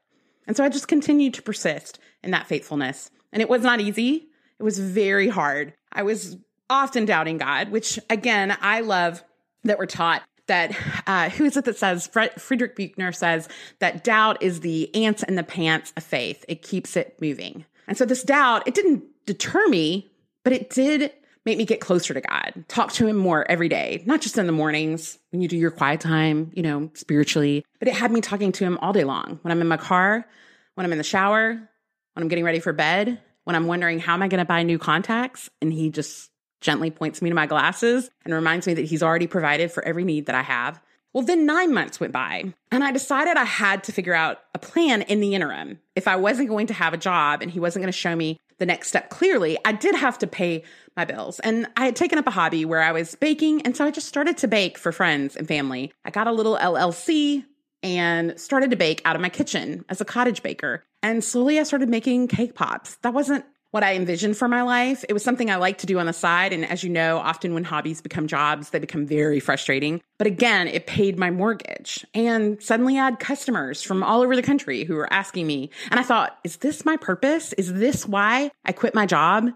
And 0.46 0.56
so 0.56 0.64
I 0.64 0.68
just 0.68 0.88
continued 0.88 1.34
to 1.34 1.42
persist 1.42 1.98
in 2.22 2.30
that 2.32 2.46
faithfulness. 2.46 3.10
And 3.32 3.40
it 3.40 3.48
was 3.48 3.62
not 3.62 3.80
easy. 3.80 4.28
It 4.58 4.62
was 4.62 4.78
very 4.78 5.28
hard. 5.28 5.74
I 5.92 6.02
was 6.02 6.36
often 6.68 7.04
doubting 7.04 7.38
God, 7.38 7.70
which 7.70 7.98
again, 8.10 8.56
I 8.60 8.80
love 8.80 9.22
that 9.64 9.78
we're 9.78 9.86
taught 9.86 10.22
that 10.46 10.76
uh, 11.06 11.30
who 11.30 11.44
is 11.44 11.56
it 11.56 11.64
that 11.64 11.78
says 11.78 12.06
Frederick 12.06 12.76
Buechner 12.76 13.12
says 13.12 13.48
that 13.78 14.04
doubt 14.04 14.42
is 14.42 14.60
the 14.60 14.94
ants 14.94 15.22
in 15.22 15.36
the 15.36 15.42
pants 15.42 15.92
of 15.96 16.02
faith. 16.02 16.44
It 16.48 16.62
keeps 16.62 16.96
it 16.96 17.16
moving. 17.20 17.64
And 17.86 17.96
so 17.96 18.04
this 18.04 18.22
doubt, 18.22 18.66
it 18.66 18.74
didn't 18.74 19.04
deter 19.26 19.68
me, 19.68 20.11
but 20.44 20.52
it 20.52 20.70
did 20.70 21.12
make 21.44 21.58
me 21.58 21.64
get 21.64 21.80
closer 21.80 22.14
to 22.14 22.20
God, 22.20 22.64
talk 22.68 22.92
to 22.92 23.06
him 23.06 23.16
more 23.16 23.48
every 23.50 23.68
day, 23.68 24.02
not 24.06 24.20
just 24.20 24.38
in 24.38 24.46
the 24.46 24.52
mornings 24.52 25.18
when 25.30 25.42
you 25.42 25.48
do 25.48 25.56
your 25.56 25.70
quiet 25.70 26.00
time, 26.00 26.52
you 26.54 26.62
know, 26.62 26.90
spiritually, 26.94 27.64
but 27.78 27.88
it 27.88 27.94
had 27.94 28.12
me 28.12 28.20
talking 28.20 28.52
to 28.52 28.64
him 28.64 28.78
all 28.80 28.92
day 28.92 29.04
long 29.04 29.38
when 29.42 29.50
I'm 29.50 29.60
in 29.60 29.66
my 29.68 29.76
car, 29.76 30.26
when 30.74 30.84
I'm 30.84 30.92
in 30.92 30.98
the 30.98 31.04
shower, 31.04 31.48
when 31.50 32.22
I'm 32.22 32.28
getting 32.28 32.44
ready 32.44 32.60
for 32.60 32.72
bed, 32.72 33.20
when 33.44 33.56
I'm 33.56 33.66
wondering 33.66 33.98
how 33.98 34.14
am 34.14 34.22
I 34.22 34.28
going 34.28 34.38
to 34.38 34.44
buy 34.44 34.62
new 34.62 34.78
contacts 34.78 35.50
and 35.60 35.72
he 35.72 35.90
just 35.90 36.30
gently 36.60 36.90
points 36.90 37.20
me 37.20 37.28
to 37.28 37.34
my 37.34 37.46
glasses 37.46 38.08
and 38.24 38.32
reminds 38.32 38.66
me 38.66 38.74
that 38.74 38.84
he's 38.84 39.02
already 39.02 39.26
provided 39.26 39.72
for 39.72 39.84
every 39.84 40.04
need 40.04 40.26
that 40.26 40.36
I 40.36 40.42
have. 40.42 40.80
Well, 41.12 41.24
then 41.24 41.44
nine 41.44 41.74
months 41.74 42.00
went 42.00 42.12
by, 42.12 42.54
and 42.70 42.82
I 42.82 42.90
decided 42.90 43.36
I 43.36 43.44
had 43.44 43.84
to 43.84 43.92
figure 43.92 44.14
out 44.14 44.38
a 44.54 44.58
plan 44.58 45.02
in 45.02 45.20
the 45.20 45.34
interim. 45.34 45.78
If 45.94 46.08
I 46.08 46.16
wasn't 46.16 46.48
going 46.48 46.68
to 46.68 46.74
have 46.74 46.94
a 46.94 46.98
job 46.98 47.42
and 47.42 47.50
he 47.50 47.60
wasn't 47.60 47.82
going 47.82 47.92
to 47.92 47.98
show 47.98 48.16
me 48.16 48.40
the 48.58 48.64
next 48.64 48.88
step 48.88 49.10
clearly, 49.10 49.58
I 49.64 49.72
did 49.72 49.94
have 49.94 50.18
to 50.20 50.26
pay 50.26 50.64
my 50.96 51.04
bills. 51.04 51.38
And 51.40 51.66
I 51.76 51.84
had 51.84 51.96
taken 51.96 52.18
up 52.18 52.26
a 52.26 52.30
hobby 52.30 52.64
where 52.64 52.80
I 52.80 52.92
was 52.92 53.14
baking, 53.14 53.62
and 53.62 53.76
so 53.76 53.84
I 53.84 53.90
just 53.90 54.08
started 54.08 54.38
to 54.38 54.48
bake 54.48 54.78
for 54.78 54.90
friends 54.90 55.36
and 55.36 55.46
family. 55.46 55.92
I 56.04 56.10
got 56.10 56.28
a 56.28 56.32
little 56.32 56.56
LLC 56.56 57.44
and 57.82 58.38
started 58.40 58.70
to 58.70 58.76
bake 58.76 59.02
out 59.04 59.16
of 59.16 59.22
my 59.22 59.28
kitchen 59.28 59.84
as 59.88 60.00
a 60.00 60.04
cottage 60.04 60.42
baker. 60.42 60.84
And 61.02 61.22
slowly 61.22 61.58
I 61.58 61.64
started 61.64 61.88
making 61.88 62.28
cake 62.28 62.54
pops. 62.54 62.96
That 63.02 63.12
wasn't 63.12 63.44
what 63.72 63.82
I 63.82 63.94
envisioned 63.94 64.36
for 64.36 64.48
my 64.48 64.62
life. 64.62 65.04
It 65.08 65.14
was 65.14 65.24
something 65.24 65.50
I 65.50 65.56
like 65.56 65.78
to 65.78 65.86
do 65.86 65.98
on 65.98 66.06
the 66.06 66.12
side. 66.12 66.52
And 66.52 66.64
as 66.64 66.84
you 66.84 66.90
know, 66.90 67.18
often 67.18 67.54
when 67.54 67.64
hobbies 67.64 68.00
become 68.00 68.28
jobs, 68.28 68.70
they 68.70 68.78
become 68.78 69.06
very 69.06 69.40
frustrating. 69.40 70.00
But 70.18 70.26
again, 70.26 70.68
it 70.68 70.86
paid 70.86 71.18
my 71.18 71.30
mortgage. 71.30 72.06
And 72.14 72.62
suddenly 72.62 72.98
I 72.98 73.06
had 73.06 73.18
customers 73.18 73.82
from 73.82 74.02
all 74.02 74.20
over 74.20 74.36
the 74.36 74.42
country 74.42 74.84
who 74.84 74.94
were 74.94 75.12
asking 75.12 75.46
me. 75.46 75.70
And 75.90 75.98
I 75.98 76.02
thought, 76.02 76.38
is 76.44 76.58
this 76.58 76.84
my 76.84 76.98
purpose? 76.98 77.54
Is 77.54 77.72
this 77.72 78.06
why 78.06 78.50
I 78.64 78.72
quit 78.72 78.94
my 78.94 79.06
job 79.06 79.48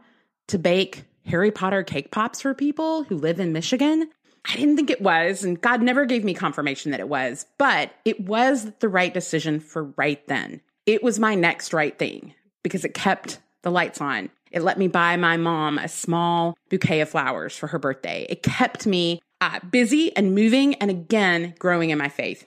to 0.49 0.59
bake 0.59 1.05
Harry 1.27 1.51
Potter 1.51 1.83
cake 1.83 2.11
pops 2.11 2.41
for 2.41 2.55
people 2.55 3.05
who 3.05 3.17
live 3.17 3.39
in 3.39 3.53
Michigan? 3.53 4.09
I 4.49 4.57
didn't 4.57 4.77
think 4.77 4.91
it 4.91 5.03
was, 5.03 5.43
and 5.45 5.61
God 5.61 5.83
never 5.83 6.05
gave 6.05 6.25
me 6.25 6.33
confirmation 6.33 6.93
that 6.93 7.01
it 7.01 7.09
was, 7.09 7.47
but 7.59 7.91
it 8.05 8.21
was 8.21 8.71
the 8.79 8.89
right 8.89 9.13
decision 9.13 9.59
for 9.59 9.85
right 9.97 10.25
then. 10.29 10.61
It 10.87 11.03
was 11.03 11.19
my 11.19 11.35
next 11.35 11.73
right 11.73 11.99
thing 11.99 12.33
because 12.63 12.85
it 12.85 12.95
kept 12.95 13.41
the 13.63 13.71
lights 13.71 14.01
on. 14.01 14.31
It 14.51 14.63
let 14.63 14.79
me 14.79 14.89
buy 14.89 15.17
my 15.17 15.37
mom 15.37 15.79
a 15.79 15.89
small 15.89 16.57
bouquet 16.71 17.01
of 17.01 17.09
flowers 17.09 17.57
for 17.57 17.67
her 17.69 17.79
birthday. 17.79 18.27
It 18.29 18.43
kept 18.43 18.87
me 18.87 19.21
uh, 19.41 19.61
busy 19.71 20.17
and 20.17 20.35
moving 20.35 20.75
and 20.77 20.91
again 20.91 21.55
growing 21.59 21.91
in 21.91 21.99
my 21.99 22.09
faith. 22.09 22.47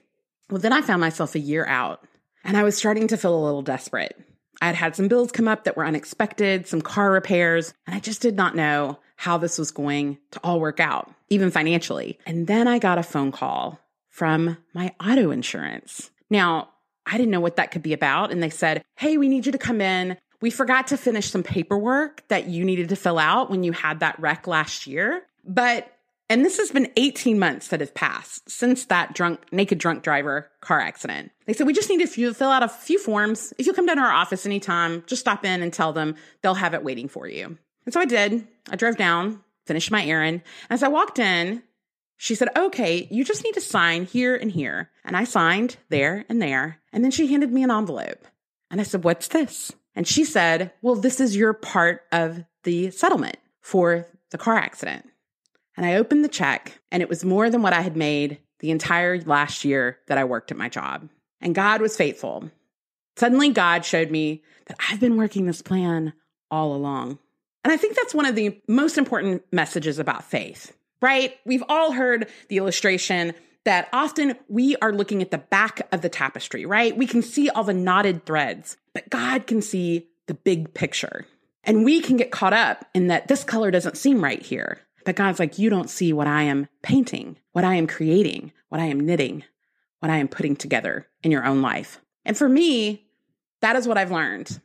Well, 0.49 0.61
then 0.61 0.73
I 0.73 0.81
found 0.81 1.01
myself 1.01 1.35
a 1.35 1.39
year 1.39 1.65
out 1.65 2.03
and 2.43 2.57
I 2.57 2.63
was 2.63 2.77
starting 2.77 3.07
to 3.07 3.17
feel 3.17 3.37
a 3.37 3.45
little 3.45 3.61
desperate. 3.61 4.19
I 4.61 4.67
had 4.67 4.75
had 4.75 4.95
some 4.95 5.07
bills 5.07 5.31
come 5.31 5.47
up 5.47 5.63
that 5.63 5.77
were 5.77 5.85
unexpected, 5.85 6.67
some 6.67 6.81
car 6.81 7.11
repairs, 7.11 7.73
and 7.87 7.95
I 7.95 7.99
just 7.99 8.21
did 8.21 8.35
not 8.35 8.55
know 8.55 8.99
how 9.15 9.37
this 9.37 9.57
was 9.57 9.71
going 9.71 10.17
to 10.31 10.39
all 10.43 10.59
work 10.59 10.79
out, 10.79 11.13
even 11.29 11.51
financially. 11.51 12.19
And 12.25 12.47
then 12.47 12.67
I 12.67 12.79
got 12.79 12.97
a 12.97 13.03
phone 13.03 13.31
call 13.31 13.79
from 14.09 14.57
my 14.73 14.93
auto 14.99 15.31
insurance. 15.31 16.09
Now, 16.29 16.69
I 17.05 17.17
didn't 17.17 17.31
know 17.31 17.39
what 17.39 17.55
that 17.55 17.71
could 17.71 17.83
be 17.83 17.93
about. 17.93 18.31
And 18.31 18.43
they 18.43 18.49
said, 18.49 18.83
Hey, 18.97 19.17
we 19.17 19.29
need 19.29 19.45
you 19.45 19.51
to 19.51 19.57
come 19.57 19.81
in 19.81 20.17
we 20.41 20.49
forgot 20.49 20.87
to 20.87 20.97
finish 20.97 21.31
some 21.31 21.43
paperwork 21.43 22.27
that 22.29 22.47
you 22.47 22.63
needed 22.63 22.89
to 22.89 22.95
fill 22.95 23.19
out 23.19 23.49
when 23.49 23.63
you 23.63 23.71
had 23.71 23.99
that 23.99 24.19
wreck 24.19 24.47
last 24.47 24.87
year. 24.87 25.23
But, 25.43 25.91
and 26.29 26.45
this 26.45 26.57
has 26.57 26.71
been 26.71 26.91
18 26.95 27.39
months 27.39 27.69
that 27.69 27.81
have 27.81 27.93
passed 27.93 28.49
since 28.49 28.85
that 28.85 29.13
drunk, 29.13 29.41
naked 29.51 29.77
drunk 29.79 30.03
driver 30.03 30.49
car 30.61 30.79
accident. 30.79 31.31
They 31.45 31.53
said, 31.53 31.67
we 31.67 31.73
just 31.73 31.89
need 31.89 31.99
to 31.99 32.33
fill 32.33 32.49
out 32.49 32.63
a 32.63 32.69
few 32.69 32.99
forms. 32.99 33.53
If 33.57 33.67
you 33.67 33.73
come 33.73 33.85
down 33.85 33.97
to 33.97 34.03
our 34.03 34.11
office 34.11 34.45
anytime, 34.45 35.03
just 35.07 35.21
stop 35.21 35.43
in 35.43 35.61
and 35.61 35.73
tell 35.73 35.93
them 35.93 36.15
they'll 36.41 36.53
have 36.53 36.73
it 36.73 36.83
waiting 36.83 37.07
for 37.09 37.27
you. 37.27 37.57
And 37.85 37.93
so 37.93 37.99
I 37.99 38.05
did. 38.05 38.47
I 38.69 38.75
drove 38.75 38.97
down, 38.97 39.43
finished 39.65 39.91
my 39.91 40.05
errand. 40.05 40.43
As 40.69 40.83
I 40.83 40.87
walked 40.87 41.19
in, 41.19 41.63
she 42.17 42.35
said, 42.35 42.49
okay, 42.55 43.07
you 43.09 43.23
just 43.23 43.43
need 43.43 43.53
to 43.53 43.61
sign 43.61 44.05
here 44.05 44.35
and 44.35 44.51
here. 44.51 44.91
And 45.05 45.15
I 45.15 45.23
signed 45.23 45.77
there 45.87 46.25
and 46.27 46.41
there. 46.41 46.79
And 46.91 47.03
then 47.03 47.11
she 47.11 47.27
handed 47.27 47.51
me 47.51 47.63
an 47.63 47.71
envelope. 47.71 48.27
And 48.69 48.79
I 48.79 48.83
said, 48.83 49.03
what's 49.03 49.29
this? 49.29 49.71
And 49.99 50.07
she 50.07 50.23
said, 50.23 50.71
Well, 50.81 50.95
this 50.95 51.19
is 51.19 51.35
your 51.35 51.51
part 51.51 52.03
of 52.13 52.45
the 52.63 52.89
settlement 52.89 53.35
for 53.59 54.07
the 54.31 54.37
car 54.37 54.55
accident. 54.55 55.05
And 55.75 55.85
I 55.85 55.95
opened 55.95 56.23
the 56.23 56.29
check, 56.29 56.79
and 56.89 57.03
it 57.03 57.09
was 57.09 57.25
more 57.25 57.49
than 57.49 57.61
what 57.61 57.73
I 57.73 57.81
had 57.81 57.97
made 57.97 58.39
the 58.59 58.71
entire 58.71 59.19
last 59.19 59.65
year 59.65 59.99
that 60.07 60.17
I 60.17 60.23
worked 60.23 60.51
at 60.51 60.57
my 60.57 60.69
job. 60.69 61.09
And 61.41 61.53
God 61.53 61.81
was 61.81 61.97
faithful. 61.97 62.49
Suddenly, 63.17 63.49
God 63.49 63.83
showed 63.83 64.09
me 64.09 64.41
that 64.67 64.77
I've 64.89 65.01
been 65.01 65.17
working 65.17 65.47
this 65.47 65.61
plan 65.61 66.13
all 66.49 66.73
along. 66.73 67.19
And 67.65 67.73
I 67.73 67.75
think 67.75 67.97
that's 67.97 68.15
one 68.15 68.25
of 68.25 68.35
the 68.35 68.57
most 68.69 68.97
important 68.97 69.43
messages 69.51 69.99
about 69.99 70.23
faith, 70.23 70.73
right? 71.01 71.35
We've 71.45 71.63
all 71.67 71.91
heard 71.91 72.29
the 72.47 72.55
illustration 72.55 73.33
that 73.65 73.89
often 73.91 74.35
we 74.47 74.75
are 74.77 74.93
looking 74.93 75.21
at 75.21 75.31
the 75.31 75.37
back 75.37 75.87
of 75.91 76.01
the 76.01 76.09
tapestry, 76.09 76.65
right? 76.65 76.95
We 76.95 77.05
can 77.05 77.21
see 77.21 77.49
all 77.49 77.65
the 77.65 77.73
knotted 77.73 78.25
threads, 78.25 78.77
but 78.99 79.09
God 79.09 79.47
can 79.47 79.61
see 79.61 80.09
the 80.27 80.33
big 80.33 80.73
picture. 80.73 81.25
And 81.63 81.85
we 81.85 82.01
can 82.01 82.17
get 82.17 82.31
caught 82.31 82.51
up 82.51 82.85
in 82.93 83.07
that 83.07 83.29
this 83.29 83.45
color 83.45 83.71
doesn't 83.71 83.95
seem 83.95 84.21
right 84.21 84.41
here. 84.41 84.79
But 85.05 85.15
God's 85.15 85.39
like, 85.39 85.57
you 85.57 85.69
don't 85.69 85.89
see 85.89 86.11
what 86.11 86.27
I 86.27 86.43
am 86.43 86.67
painting, 86.81 87.37
what 87.53 87.63
I 87.63 87.75
am 87.75 87.87
creating, 87.87 88.51
what 88.67 88.81
I 88.81 88.87
am 88.87 88.99
knitting, 88.99 89.45
what 89.99 90.09
I 90.09 90.17
am 90.17 90.27
putting 90.27 90.57
together 90.57 91.07
in 91.23 91.31
your 91.31 91.45
own 91.45 91.61
life. 91.61 92.01
And 92.25 92.37
for 92.37 92.49
me, 92.49 93.07
that 93.61 93.77
is 93.77 93.87
what 93.87 93.97
I've 93.97 94.11
learned. 94.11 94.59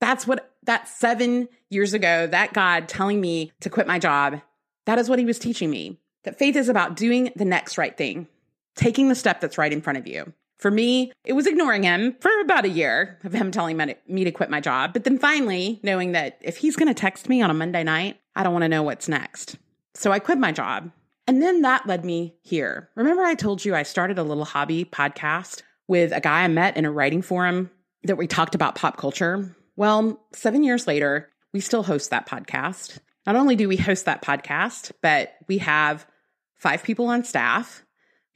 That's 0.00 0.28
what 0.28 0.54
that 0.62 0.86
seven 0.86 1.48
years 1.68 1.92
ago, 1.92 2.28
that 2.28 2.52
God 2.52 2.86
telling 2.86 3.20
me 3.20 3.50
to 3.62 3.70
quit 3.70 3.88
my 3.88 3.98
job, 3.98 4.40
that 4.84 5.00
is 5.00 5.08
what 5.08 5.18
he 5.18 5.24
was 5.24 5.40
teaching 5.40 5.70
me. 5.70 5.98
That 6.22 6.38
faith 6.38 6.54
is 6.54 6.68
about 6.68 6.94
doing 6.94 7.32
the 7.34 7.44
next 7.44 7.78
right 7.78 7.96
thing, 7.96 8.28
taking 8.76 9.08
the 9.08 9.16
step 9.16 9.40
that's 9.40 9.58
right 9.58 9.72
in 9.72 9.82
front 9.82 9.98
of 9.98 10.06
you. 10.06 10.32
For 10.58 10.70
me, 10.70 11.12
it 11.24 11.34
was 11.34 11.46
ignoring 11.46 11.82
him 11.82 12.16
for 12.20 12.30
about 12.40 12.64
a 12.64 12.70
year 12.70 13.18
of 13.24 13.32
him 13.32 13.50
telling 13.50 13.76
me 14.08 14.24
to 14.24 14.30
quit 14.30 14.50
my 14.50 14.60
job. 14.60 14.92
But 14.92 15.04
then 15.04 15.18
finally, 15.18 15.80
knowing 15.82 16.12
that 16.12 16.38
if 16.40 16.56
he's 16.56 16.76
going 16.76 16.88
to 16.88 16.94
text 16.94 17.28
me 17.28 17.42
on 17.42 17.50
a 17.50 17.54
Monday 17.54 17.84
night, 17.84 18.18
I 18.34 18.42
don't 18.42 18.52
want 18.52 18.62
to 18.62 18.68
know 18.68 18.82
what's 18.82 19.08
next. 19.08 19.56
So 19.94 20.12
I 20.12 20.18
quit 20.18 20.38
my 20.38 20.52
job. 20.52 20.90
And 21.26 21.42
then 21.42 21.62
that 21.62 21.86
led 21.86 22.04
me 22.04 22.36
here. 22.42 22.88
Remember, 22.94 23.22
I 23.22 23.34
told 23.34 23.64
you 23.64 23.74
I 23.74 23.82
started 23.82 24.18
a 24.18 24.22
little 24.22 24.44
hobby 24.44 24.84
podcast 24.84 25.62
with 25.88 26.12
a 26.12 26.20
guy 26.20 26.42
I 26.42 26.48
met 26.48 26.76
in 26.76 26.84
a 26.84 26.90
writing 26.92 27.22
forum 27.22 27.70
that 28.04 28.16
we 28.16 28.26
talked 28.26 28.54
about 28.54 28.76
pop 28.76 28.96
culture? 28.96 29.54
Well, 29.76 30.20
seven 30.32 30.64
years 30.64 30.86
later, 30.86 31.28
we 31.52 31.60
still 31.60 31.82
host 31.82 32.10
that 32.10 32.28
podcast. 32.28 32.98
Not 33.26 33.36
only 33.36 33.56
do 33.56 33.68
we 33.68 33.76
host 33.76 34.04
that 34.04 34.22
podcast, 34.22 34.92
but 35.02 35.34
we 35.48 35.58
have 35.58 36.06
five 36.54 36.82
people 36.82 37.06
on 37.08 37.24
staff 37.24 37.84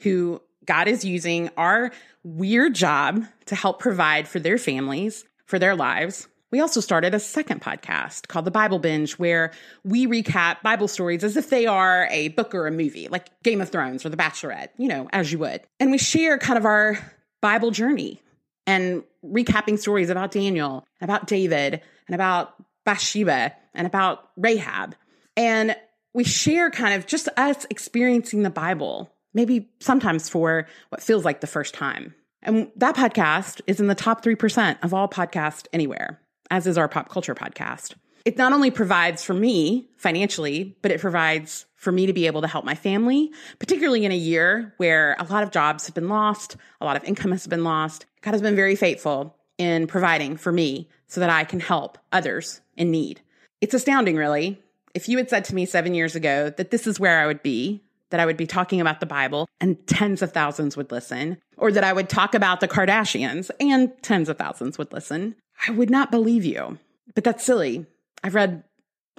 who 0.00 0.42
God 0.70 0.86
is 0.86 1.04
using 1.04 1.50
our 1.56 1.90
weird 2.22 2.76
job 2.76 3.24
to 3.46 3.56
help 3.56 3.80
provide 3.80 4.28
for 4.28 4.38
their 4.38 4.56
families, 4.56 5.24
for 5.44 5.58
their 5.58 5.74
lives. 5.74 6.28
We 6.52 6.60
also 6.60 6.80
started 6.80 7.12
a 7.12 7.18
second 7.18 7.60
podcast 7.60 8.28
called 8.28 8.44
The 8.44 8.52
Bible 8.52 8.78
Binge, 8.78 9.14
where 9.14 9.50
we 9.82 10.06
recap 10.06 10.62
Bible 10.62 10.86
stories 10.86 11.24
as 11.24 11.36
if 11.36 11.50
they 11.50 11.66
are 11.66 12.06
a 12.12 12.28
book 12.28 12.54
or 12.54 12.68
a 12.68 12.70
movie, 12.70 13.08
like 13.08 13.26
Game 13.42 13.60
of 13.60 13.70
Thrones 13.70 14.06
or 14.06 14.10
The 14.10 14.16
Bachelorette, 14.16 14.68
you 14.78 14.86
know, 14.86 15.08
as 15.12 15.32
you 15.32 15.40
would. 15.40 15.60
And 15.80 15.90
we 15.90 15.98
share 15.98 16.38
kind 16.38 16.56
of 16.56 16.64
our 16.64 16.96
Bible 17.42 17.72
journey 17.72 18.22
and 18.64 19.02
recapping 19.24 19.76
stories 19.76 20.08
about 20.08 20.30
Daniel, 20.30 20.86
about 21.00 21.26
David, 21.26 21.80
and 22.06 22.14
about 22.14 22.54
Bathsheba, 22.84 23.56
and 23.74 23.88
about 23.88 24.30
Rahab. 24.36 24.94
And 25.36 25.74
we 26.14 26.22
share 26.22 26.70
kind 26.70 26.94
of 26.94 27.08
just 27.08 27.28
us 27.36 27.66
experiencing 27.70 28.44
the 28.44 28.50
Bible, 28.50 29.12
maybe 29.34 29.70
sometimes 29.80 30.28
for 30.28 30.66
what 30.88 31.02
feels 31.02 31.24
like 31.24 31.40
the 31.40 31.46
first 31.46 31.74
time. 31.74 32.14
And 32.42 32.70
that 32.76 32.96
podcast 32.96 33.60
is 33.66 33.80
in 33.80 33.86
the 33.86 33.94
top 33.94 34.24
3% 34.24 34.78
of 34.82 34.94
all 34.94 35.08
podcasts 35.08 35.66
anywhere, 35.72 36.20
as 36.50 36.66
is 36.66 36.78
our 36.78 36.88
pop 36.88 37.08
culture 37.08 37.34
podcast. 37.34 37.94
It 38.24 38.36
not 38.36 38.52
only 38.52 38.70
provides 38.70 39.24
for 39.24 39.34
me 39.34 39.88
financially, 39.96 40.76
but 40.82 40.90
it 40.90 41.00
provides 41.00 41.66
for 41.76 41.90
me 41.90 42.06
to 42.06 42.12
be 42.12 42.26
able 42.26 42.42
to 42.42 42.46
help 42.46 42.64
my 42.64 42.74
family, 42.74 43.30
particularly 43.58 44.04
in 44.04 44.12
a 44.12 44.16
year 44.16 44.74
where 44.76 45.16
a 45.18 45.24
lot 45.24 45.42
of 45.42 45.50
jobs 45.50 45.86
have 45.86 45.94
been 45.94 46.08
lost, 46.08 46.56
a 46.80 46.84
lot 46.84 46.96
of 46.96 47.04
income 47.04 47.32
has 47.32 47.46
been 47.46 47.64
lost. 47.64 48.04
God 48.20 48.32
has 48.32 48.42
been 48.42 48.56
very 48.56 48.76
faithful 48.76 49.36
in 49.56 49.86
providing 49.86 50.36
for 50.36 50.52
me 50.52 50.88
so 51.06 51.20
that 51.20 51.30
I 51.30 51.44
can 51.44 51.60
help 51.60 51.98
others 52.12 52.60
in 52.76 52.90
need. 52.90 53.20
It's 53.60 53.74
astounding, 53.74 54.16
really. 54.16 54.62
If 54.94 55.08
you 55.08 55.16
had 55.16 55.30
said 55.30 55.44
to 55.46 55.54
me 55.54 55.64
seven 55.64 55.94
years 55.94 56.14
ago 56.14 56.50
that 56.50 56.70
this 56.70 56.86
is 56.86 57.00
where 57.00 57.20
I 57.20 57.26
would 57.26 57.42
be, 57.42 57.82
that 58.10 58.20
I 58.20 58.26
would 58.26 58.36
be 58.36 58.46
talking 58.46 58.80
about 58.80 59.00
the 59.00 59.06
Bible 59.06 59.48
and 59.60 59.84
tens 59.86 60.22
of 60.22 60.32
thousands 60.32 60.76
would 60.76 60.92
listen, 60.92 61.38
or 61.56 61.72
that 61.72 61.84
I 61.84 61.92
would 61.92 62.08
talk 62.08 62.34
about 62.34 62.60
the 62.60 62.68
Kardashians 62.68 63.50
and 63.58 63.92
tens 64.02 64.28
of 64.28 64.38
thousands 64.38 64.78
would 64.78 64.92
listen, 64.92 65.36
I 65.66 65.70
would 65.72 65.90
not 65.90 66.10
believe 66.10 66.44
you. 66.44 66.78
But 67.14 67.24
that's 67.24 67.44
silly. 67.44 67.86
I've 68.22 68.34
read 68.34 68.64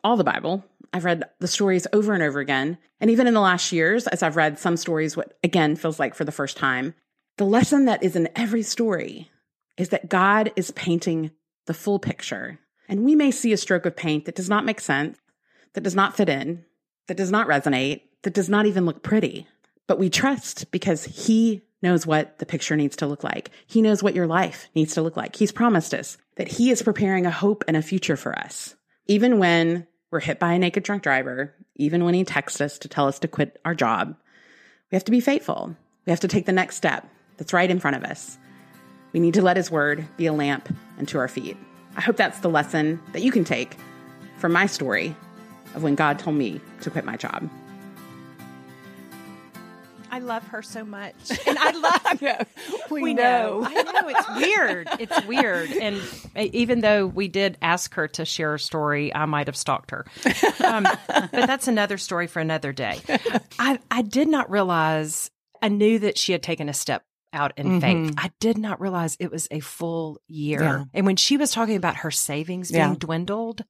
all 0.04 0.18
the 0.18 0.24
Bible. 0.24 0.64
I've 0.94 1.06
read 1.06 1.24
the 1.40 1.48
stories 1.48 1.88
over 1.94 2.14
and 2.14 2.24
over 2.24 2.40
again. 2.40 2.78
And 3.00 3.10
even 3.10 3.28
in 3.28 3.34
the 3.34 3.40
last 3.40 3.72
years, 3.72 4.08
as 4.08 4.24
I've 4.24 4.36
read 4.36 4.60
some 4.60 4.78
stories, 4.78 5.16
what 5.16 5.38
again 5.44 5.76
feels 5.76 6.00
like 6.00 6.16
for 6.16 6.26
the 6.26 6.32
first 6.32 6.58
time, 6.58 6.94
the 7.38 7.46
lesson 7.46 7.86
that 7.86 8.04
is 8.04 8.16
in 8.16 8.30
every 8.36 8.62
story 8.62 9.30
is 9.78 9.90
that 9.90 10.10
God 10.10 10.52
is 10.56 10.72
painting 10.72 11.32
the 11.66 11.74
full 11.74 12.00
picture. 12.00 12.60
And 12.90 13.06
we 13.06 13.16
may 13.16 13.32
see 13.32 13.54
a 13.54 13.58
stroke 13.58 13.86
of 13.86 13.96
paint 13.96 14.26
that 14.26 14.36
does 14.36 14.50
not 14.50 14.66
make 14.66 14.82
sense, 14.82 15.18
that 15.74 15.82
does 15.82 15.96
not 15.96 16.18
fit 16.18 16.28
in, 16.28 16.66
that 17.08 17.18
does 17.18 17.32
not 17.32 17.48
resonate, 17.48 18.02
that 18.24 18.34
does 18.34 18.50
not 18.50 18.66
even 18.66 18.86
look 18.86 19.04
pretty. 19.04 19.48
But 19.88 20.00
we 20.00 20.10
trust 20.10 20.72
because 20.72 21.04
He 21.04 21.64
knows 21.82 22.06
what 22.06 22.40
the 22.40 22.46
picture 22.46 22.76
needs 22.76 22.96
to 22.98 23.08
look 23.08 23.24
like. 23.24 23.50
He 23.68 23.82
knows 23.82 24.04
what 24.04 24.16
your 24.16 24.28
life 24.28 24.70
needs 24.76 24.94
to 24.94 25.02
look 25.02 25.18
like. 25.18 25.36
He's 25.36 25.52
promised 25.52 25.94
us 25.94 26.18
that 26.36 26.48
He 26.48 26.72
is 26.72 26.82
preparing 26.82 27.26
a 27.26 27.32
hope 27.32 27.64
and 27.68 27.76
a 27.76 27.82
future 27.82 28.16
for 28.16 28.38
us. 28.38 28.76
Even 29.08 29.40
when 29.40 29.88
we're 30.12 30.20
hit 30.20 30.40
by 30.40 30.54
a 30.54 30.60
naked 30.60 30.84
drunk 30.84 31.04
driver, 31.04 31.54
even 31.76 32.06
when 32.06 32.14
He 32.14 32.24
texts 32.24 32.62
us 32.62 32.80
to 32.80 32.88
tell 32.88 33.08
us 33.08 33.20
to 33.20 33.28
quit 33.28 33.60
our 33.66 33.76
job, 33.76 34.16
we 34.92 34.96
have 34.96 35.06
to 35.06 35.12
be 35.12 35.20
faithful. 35.20 35.76
We 36.06 36.12
have 36.12 36.20
to 36.22 36.28
take 36.28 36.46
the 36.46 36.52
next 36.52 36.76
step 36.76 37.08
that's 37.38 37.54
right 37.54 37.70
in 37.70 37.80
front 37.80 37.98
of 37.98 38.04
us. 38.04 38.38
We 39.14 39.20
need 39.20 39.34
to 39.34 39.42
let 39.42 39.58
His 39.58 39.72
word 39.72 40.08
be 40.18 40.28
a 40.28 40.34
lamp 40.34 40.74
unto 40.98 41.18
our 41.18 41.28
feet. 41.28 41.58
I 41.96 42.02
hope 42.02 42.16
that's 42.16 42.40
the 42.40 42.50
lesson 42.50 43.02
that 43.12 43.24
you 43.24 43.32
can 43.32 43.44
take 43.44 43.76
from 44.38 44.54
my 44.54 44.66
story 44.66 45.16
of 45.76 45.84
when 45.84 45.96
God 45.96 46.20
told 46.20 46.36
me 46.36 46.62
to 46.82 46.90
quit 46.90 47.06
my 47.06 47.18
job. 47.18 47.50
I 50.12 50.20
love 50.20 50.46
her 50.50 50.62
so 50.62 50.84
much. 50.84 51.14
And 51.48 51.58
I 51.58 51.72
love 51.72 52.22
know. 52.22 52.38
We, 52.90 53.02
We 53.02 53.14
know. 53.14 53.64
I 53.66 53.74
know. 53.84 54.10
It's 54.10 54.30
weird. 54.46 54.88
It's 55.00 55.26
weird. 55.26 55.70
And 55.72 56.02
even 56.54 56.82
though 56.82 57.08
we 57.08 57.28
did 57.30 57.58
ask 57.62 57.94
her 57.96 58.08
to 58.10 58.26
share 58.26 58.56
a 58.56 58.60
story, 58.60 59.14
I 59.16 59.26
might 59.26 59.48
have 59.48 59.56
stalked 59.56 59.92
her. 59.92 60.06
Um, 60.64 60.84
but 61.08 61.32
that's 61.32 61.68
another 61.68 61.98
story 61.98 62.28
for 62.28 62.40
another 62.40 62.74
day. 62.74 63.00
I, 63.58 63.80
I 63.90 64.02
did 64.02 64.28
not 64.28 64.52
realize, 64.52 65.32
I 65.62 65.70
knew 65.70 66.00
that 66.00 66.18
she 66.18 66.34
had 66.34 66.44
taken 66.44 66.68
a 66.70 66.74
step 66.74 67.04
out 67.34 67.54
in 67.56 67.80
faith. 67.80 68.14
I 68.18 68.32
did 68.42 68.58
not 68.58 68.82
realize 68.82 69.16
it 69.20 69.32
was 69.32 69.48
a 69.52 69.62
full 69.62 70.20
year. 70.28 70.62
Yeah. 70.62 70.84
And 70.94 71.06
when 71.06 71.16
she 71.16 71.38
was 71.38 71.52
talking 71.54 71.78
about 71.78 71.96
her 71.98 72.12
savings 72.12 72.70
being 72.72 72.84
Yeah. 72.84 72.96
dwindled, 73.00 73.64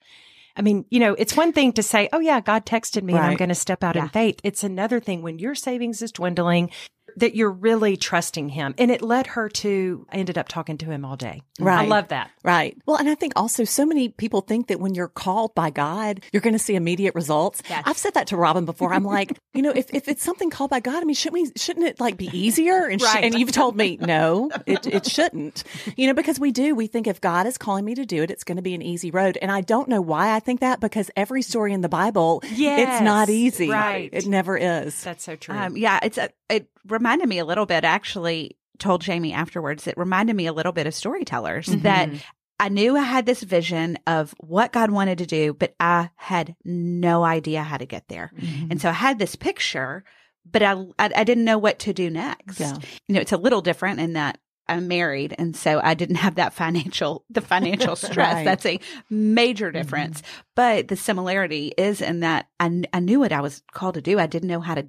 I 0.55 0.61
mean, 0.61 0.85
you 0.89 0.99
know, 0.99 1.13
it's 1.13 1.35
one 1.35 1.53
thing 1.53 1.73
to 1.73 1.83
say, 1.83 2.09
oh, 2.11 2.19
yeah, 2.19 2.41
God 2.41 2.65
texted 2.65 3.03
me 3.03 3.13
and 3.13 3.23
I'm 3.23 3.37
going 3.37 3.49
to 3.49 3.55
step 3.55 3.83
out 3.83 3.95
in 3.95 4.09
faith. 4.09 4.39
It's 4.43 4.63
another 4.63 4.99
thing 4.99 5.21
when 5.21 5.39
your 5.39 5.55
savings 5.55 6.01
is 6.01 6.11
dwindling 6.11 6.71
that 7.17 7.35
you're 7.35 7.51
really 7.51 7.97
trusting 7.97 8.49
him. 8.49 8.73
And 8.77 8.91
it 8.91 9.01
led 9.01 9.27
her 9.27 9.49
to, 9.49 10.05
I 10.11 10.17
ended 10.17 10.37
up 10.37 10.47
talking 10.47 10.77
to 10.79 10.85
him 10.87 11.05
all 11.05 11.15
day. 11.15 11.41
Right. 11.59 11.85
I 11.85 11.87
love 11.87 12.09
that. 12.09 12.31
Right. 12.43 12.77
Well, 12.85 12.97
and 12.97 13.09
I 13.09 13.15
think 13.15 13.33
also 13.35 13.63
so 13.63 13.85
many 13.85 14.09
people 14.09 14.41
think 14.41 14.67
that 14.67 14.79
when 14.79 14.95
you're 14.95 15.07
called 15.07 15.53
by 15.55 15.69
God, 15.69 16.23
you're 16.31 16.41
going 16.41 16.53
to 16.53 16.59
see 16.59 16.75
immediate 16.75 17.15
results. 17.15 17.61
Yes. 17.69 17.83
I've 17.85 17.97
said 17.97 18.13
that 18.15 18.27
to 18.27 18.37
Robin 18.37 18.65
before. 18.65 18.93
I'm 18.93 19.03
like, 19.03 19.39
you 19.53 19.61
know, 19.61 19.71
if, 19.71 19.93
if 19.93 20.07
it's 20.07 20.23
something 20.23 20.49
called 20.49 20.69
by 20.69 20.79
God, 20.79 21.01
I 21.01 21.05
mean, 21.05 21.15
shouldn't 21.15 21.41
we, 21.41 21.51
shouldn't 21.55 21.85
it 21.85 21.99
like 21.99 22.17
be 22.17 22.29
easier? 22.37 22.85
And, 22.87 23.01
sh- 23.01 23.15
and 23.15 23.35
you've 23.35 23.51
told 23.51 23.75
me, 23.75 23.97
no, 23.99 24.49
it, 24.65 24.87
it 24.87 25.05
shouldn't, 25.05 25.63
you 25.95 26.07
know, 26.07 26.13
because 26.13 26.39
we 26.39 26.51
do, 26.51 26.75
we 26.75 26.87
think 26.87 27.07
if 27.07 27.21
God 27.21 27.45
is 27.45 27.57
calling 27.57 27.85
me 27.85 27.95
to 27.95 28.05
do 28.05 28.23
it, 28.23 28.31
it's 28.31 28.43
going 28.43 28.57
to 28.57 28.61
be 28.61 28.73
an 28.73 28.81
easy 28.81 29.11
road. 29.11 29.37
And 29.41 29.51
I 29.51 29.61
don't 29.61 29.87
know 29.87 30.01
why 30.01 30.35
I 30.35 30.39
think 30.39 30.61
that 30.61 30.79
because 30.79 31.11
every 31.15 31.41
story 31.41 31.73
in 31.73 31.81
the 31.81 31.89
Bible, 31.89 32.41
it's 32.43 33.01
not 33.01 33.29
easy. 33.29 33.69
Right. 33.69 34.09
It 34.11 34.25
never 34.25 34.57
is. 34.57 35.03
That's 35.03 35.23
so 35.23 35.35
true. 35.35 35.55
Um, 35.55 35.77
yeah, 35.77 35.99
it's 36.01 36.17
a, 36.17 36.29
it 36.49 36.67
reminded 36.87 37.29
me 37.29 37.39
a 37.39 37.45
little 37.45 37.65
bit. 37.65 37.83
Actually, 37.83 38.57
told 38.81 39.01
Jamie 39.01 39.31
afterwards. 39.31 39.87
It 39.87 39.97
reminded 39.97 40.35
me 40.35 40.47
a 40.47 40.53
little 40.53 40.71
bit 40.71 40.87
of 40.87 40.93
storytellers 40.93 41.67
that 41.67 42.09
mm-hmm. 42.09 42.17
I 42.59 42.69
knew 42.69 42.97
I 42.97 43.03
had 43.03 43.25
this 43.25 43.41
vision 43.41 43.97
of 44.05 44.35
what 44.39 44.73
God 44.73 44.91
wanted 44.91 45.19
to 45.19 45.25
do, 45.25 45.53
but 45.53 45.73
I 45.79 46.09
had 46.15 46.55
no 46.65 47.23
idea 47.23 47.63
how 47.63 47.77
to 47.77 47.85
get 47.85 48.07
there. 48.07 48.31
And 48.35 48.43
mm-hmm. 48.43 48.77
so 48.77 48.89
I 48.89 48.93
had 48.93 49.19
this 49.19 49.35
picture, 49.35 50.03
but 50.49 50.61
I, 50.61 50.73
I 50.99 51.11
I 51.15 51.23
didn't 51.23 51.45
know 51.45 51.57
what 51.57 51.79
to 51.79 51.93
do 51.93 52.09
next. 52.09 52.59
Yeah. 52.59 52.77
You 53.07 53.15
know, 53.15 53.21
it's 53.21 53.31
a 53.31 53.37
little 53.37 53.61
different 53.61 53.99
in 53.99 54.13
that 54.13 54.39
I'm 54.67 54.87
married, 54.87 55.35
and 55.37 55.55
so 55.55 55.81
I 55.83 55.93
didn't 55.95 56.15
have 56.15 56.35
that 56.35 56.53
financial 56.53 57.25
the 57.29 57.41
financial 57.41 57.95
stress. 57.97 58.35
Right. 58.35 58.45
That's 58.45 58.65
a 58.65 58.79
major 59.09 59.67
mm-hmm. 59.67 59.77
difference. 59.77 60.23
But 60.55 60.87
the 60.87 60.95
similarity 60.95 61.73
is 61.77 62.01
in 62.01 62.21
that 62.21 62.47
I 62.59 62.83
I 62.93 62.99
knew 62.99 63.19
what 63.19 63.31
I 63.31 63.41
was 63.41 63.63
called 63.71 63.95
to 63.95 64.01
do. 64.01 64.19
I 64.19 64.27
didn't 64.27 64.49
know 64.49 64.61
how 64.61 64.75
to 64.75 64.87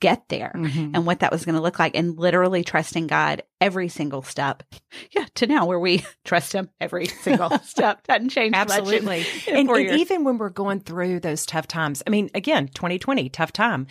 get 0.00 0.28
there 0.28 0.52
Mhm. 0.54 0.92
and 0.94 1.06
what 1.06 1.20
that 1.20 1.30
was 1.30 1.44
going 1.44 1.54
to 1.54 1.60
look 1.60 1.78
like 1.78 1.94
and 1.94 2.18
literally 2.18 2.64
trusting 2.64 3.06
God 3.06 3.42
every 3.60 3.88
single 3.88 4.22
step. 4.22 4.62
Yeah, 5.12 5.26
to 5.36 5.46
now 5.46 5.66
where 5.66 5.78
we 5.78 6.04
trust 6.24 6.52
him 6.52 6.68
every 6.80 7.06
single 7.06 7.50
step. 7.64 8.06
Doesn't 8.06 8.30
change 8.30 8.52
much 8.52 8.66
in- 8.70 8.78
Absolutely. 8.78 9.24
in 9.46 9.56
and, 9.56 9.70
and 9.70 10.00
even 10.00 10.24
when 10.24 10.38
we're 10.38 10.48
going 10.50 10.80
through 10.80 11.20
those 11.20 11.46
tough 11.46 11.66
times, 11.68 12.02
I 12.06 12.10
mean, 12.10 12.30
again, 12.34 12.68
2020, 12.68 13.28
tough 13.28 13.52
time, 13.52 13.86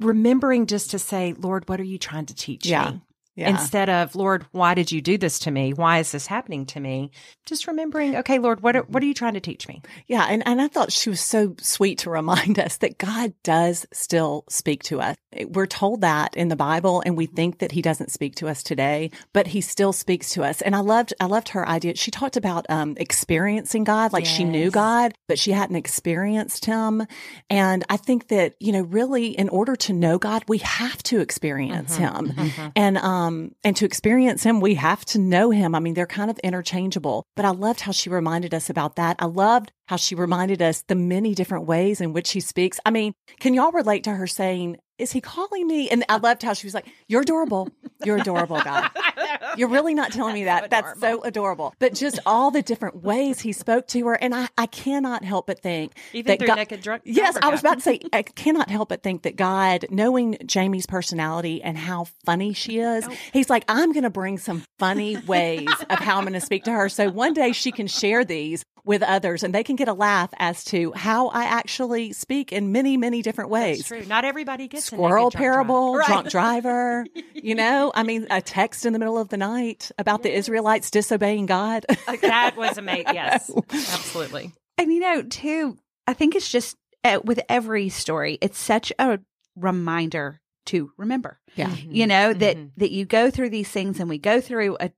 remembering 0.00 0.66
just 0.66 0.90
to 0.92 0.98
say, 0.98 1.34
Lord, 1.38 1.68
what 1.68 1.80
are 1.80 1.84
you 1.84 1.98
trying 1.98 2.26
to 2.26 2.34
teach 2.34 2.66
Yeah. 2.66 2.90
me? 2.90 3.00
Yeah. 3.36 3.50
Instead 3.50 3.90
of, 3.90 4.14
Lord, 4.14 4.46
why 4.52 4.74
did 4.74 4.92
you 4.92 5.00
do 5.00 5.18
this 5.18 5.40
to 5.40 5.50
me? 5.50 5.72
Why 5.72 5.98
is 5.98 6.12
this 6.12 6.26
happening 6.26 6.66
to 6.66 6.78
me? 6.78 7.10
Just 7.46 7.66
remembering, 7.66 8.14
okay, 8.16 8.38
Lord, 8.38 8.62
what 8.62 8.76
are, 8.76 8.82
what 8.82 9.02
are 9.02 9.06
you 9.06 9.14
trying 9.14 9.34
to 9.34 9.40
teach 9.40 9.66
me? 9.66 9.82
Yeah, 10.06 10.24
and, 10.28 10.46
and 10.46 10.62
I 10.62 10.68
thought 10.68 10.92
she 10.92 11.10
was 11.10 11.20
so 11.20 11.56
sweet 11.58 11.98
to 12.00 12.10
remind 12.10 12.58
us 12.60 12.76
that 12.76 12.96
God 12.98 13.34
does 13.42 13.86
still 13.92 14.44
speak 14.48 14.84
to 14.84 15.00
us. 15.00 15.16
We're 15.48 15.66
told 15.66 16.02
that 16.02 16.36
in 16.36 16.46
the 16.46 16.54
Bible 16.54 17.02
and 17.04 17.16
we 17.16 17.26
think 17.26 17.58
that 17.58 17.72
he 17.72 17.82
doesn't 17.82 18.12
speak 18.12 18.36
to 18.36 18.46
us 18.46 18.62
today, 18.62 19.10
but 19.32 19.48
he 19.48 19.60
still 19.60 19.92
speaks 19.92 20.30
to 20.34 20.44
us. 20.44 20.62
And 20.62 20.76
I 20.76 20.78
loved 20.78 21.12
I 21.18 21.24
loved 21.24 21.48
her 21.50 21.68
idea. 21.68 21.96
She 21.96 22.12
talked 22.12 22.36
about 22.36 22.66
um 22.68 22.94
experiencing 22.98 23.82
God, 23.82 24.12
like 24.12 24.26
she 24.26 24.44
knew 24.44 24.70
God, 24.70 25.12
but 25.26 25.40
she 25.40 25.50
hadn't 25.50 25.74
experienced 25.74 26.66
him. 26.66 27.04
And 27.50 27.82
I 27.88 27.96
think 27.96 28.28
that, 28.28 28.54
you 28.60 28.70
know, 28.70 28.82
really 28.82 29.36
in 29.36 29.48
order 29.48 29.74
to 29.74 29.92
know 29.92 30.18
God, 30.18 30.44
we 30.46 30.58
have 30.58 31.02
to 31.04 31.18
experience 31.18 31.96
him. 31.96 32.32
And 32.76 32.96
um 32.98 33.23
um, 33.24 33.54
and 33.62 33.76
to 33.76 33.84
experience 33.84 34.42
him, 34.42 34.60
we 34.60 34.74
have 34.74 35.04
to 35.06 35.18
know 35.18 35.50
him. 35.50 35.74
I 35.74 35.80
mean, 35.80 35.94
they're 35.94 36.06
kind 36.06 36.30
of 36.30 36.38
interchangeable, 36.40 37.24
but 37.36 37.44
I 37.44 37.50
loved 37.50 37.80
how 37.80 37.92
she 37.92 38.10
reminded 38.10 38.54
us 38.54 38.70
about 38.70 38.96
that. 38.96 39.16
I 39.18 39.26
loved 39.26 39.72
how 39.86 39.96
she 39.96 40.14
reminded 40.14 40.62
us 40.62 40.82
the 40.82 40.94
many 40.94 41.34
different 41.34 41.66
ways 41.66 42.00
in 42.00 42.12
which 42.12 42.30
he 42.32 42.40
speaks. 42.40 42.78
I 42.84 42.90
mean, 42.90 43.14
can 43.40 43.54
y'all 43.54 43.72
relate 43.72 44.04
to 44.04 44.14
her 44.14 44.26
saying, 44.26 44.76
is 44.98 45.12
he 45.12 45.20
calling 45.20 45.66
me? 45.66 45.88
And 45.90 46.04
I 46.08 46.18
loved 46.18 46.42
how 46.42 46.52
she 46.52 46.66
was 46.66 46.74
like, 46.74 46.86
You're 47.08 47.22
adorable. 47.22 47.68
You're 48.04 48.18
adorable, 48.18 48.60
God. 48.60 48.90
You're 49.56 49.68
really 49.68 49.94
not 49.94 50.12
telling 50.12 50.34
me 50.34 50.44
that. 50.44 50.70
That's 50.70 51.00
so 51.00 51.22
adorable. 51.22 51.74
But 51.78 51.94
just 51.94 52.18
all 52.26 52.50
the 52.50 52.62
different 52.62 53.02
ways 53.02 53.40
he 53.40 53.52
spoke 53.52 53.86
to 53.88 54.06
her. 54.06 54.14
And 54.14 54.34
I, 54.34 54.48
I 54.58 54.66
cannot 54.66 55.24
help 55.24 55.46
but 55.46 55.60
think 55.60 55.92
Even 56.12 56.30
that 56.30 56.38
through 56.38 56.46
God, 56.48 56.56
naked 56.56 56.80
drunk. 56.82 57.02
Yes, 57.04 57.36
I 57.40 57.48
was 57.48 57.60
about 57.60 57.74
to 57.74 57.80
say, 57.80 58.00
I 58.12 58.22
cannot 58.22 58.70
help 58.70 58.88
but 58.88 59.02
think 59.02 59.22
that 59.22 59.36
God, 59.36 59.86
knowing 59.90 60.36
Jamie's 60.44 60.86
personality 60.86 61.62
and 61.62 61.78
how 61.78 62.06
funny 62.24 62.52
she 62.52 62.78
is, 62.78 63.06
he's 63.32 63.48
like, 63.48 63.64
I'm 63.68 63.92
going 63.92 64.04
to 64.04 64.10
bring 64.10 64.38
some 64.38 64.64
funny 64.78 65.16
ways 65.18 65.68
of 65.90 65.98
how 65.98 66.18
I'm 66.18 66.24
going 66.24 66.34
to 66.34 66.40
speak 66.40 66.64
to 66.64 66.72
her. 66.72 66.88
So 66.88 67.10
one 67.10 67.32
day 67.34 67.52
she 67.52 67.72
can 67.72 67.86
share 67.86 68.24
these 68.24 68.64
with 68.84 69.02
others 69.02 69.42
and 69.42 69.54
they 69.54 69.64
can 69.64 69.76
get 69.76 69.88
a 69.88 69.92
laugh 69.94 70.28
as 70.38 70.62
to 70.64 70.92
how 70.94 71.28
I 71.28 71.44
actually 71.44 72.12
speak 72.12 72.52
in 72.52 72.70
many, 72.70 72.96
many 72.96 73.22
different 73.22 73.48
ways. 73.50 73.78
That's 73.78 73.88
true. 73.88 74.04
Not 74.04 74.24
everybody 74.24 74.68
gets 74.68 74.84
a 74.92 74.96
Squirrel 74.96 75.26
naked 75.26 75.38
drunk 75.38 75.42
parable, 75.42 75.94
drive. 75.94 76.06
drunk 76.06 76.28
driver, 76.30 77.06
you 77.34 77.54
know, 77.54 77.92
I 77.94 78.02
mean, 78.02 78.26
a 78.30 78.42
text 78.42 78.84
in 78.84 78.92
the 78.92 78.98
middle 78.98 79.16
of 79.18 79.30
the 79.30 79.36
night 79.38 79.90
about 79.98 80.22
the 80.22 80.30
Israelites 80.32 80.90
disobeying 80.90 81.46
God. 81.46 81.86
That 82.20 82.54
was 82.56 82.76
amazing. 82.78 83.14
Yes, 83.14 83.50
absolutely. 83.72 84.52
And 84.76 84.92
you 84.92 85.00
know, 85.00 85.22
too, 85.22 85.78
I 86.06 86.12
think 86.14 86.34
it's 86.34 86.50
just 86.50 86.76
uh, 87.04 87.20
with 87.24 87.40
every 87.48 87.88
story, 87.88 88.38
it's 88.40 88.58
such 88.58 88.92
a 88.98 89.18
reminder 89.56 90.40
to 90.66 90.90
remember. 90.96 91.38
Yeah. 91.56 91.74
You 91.74 92.06
know 92.06 92.32
that 92.32 92.56
Mhm. 92.56 92.70
that 92.78 92.90
you 92.90 93.04
go 93.04 93.30
through 93.30 93.50
these 93.50 93.68
things, 93.68 94.00
and 94.00 94.08
we 94.08 94.18
go 94.18 94.40
through 94.40 94.76
a 94.80 94.90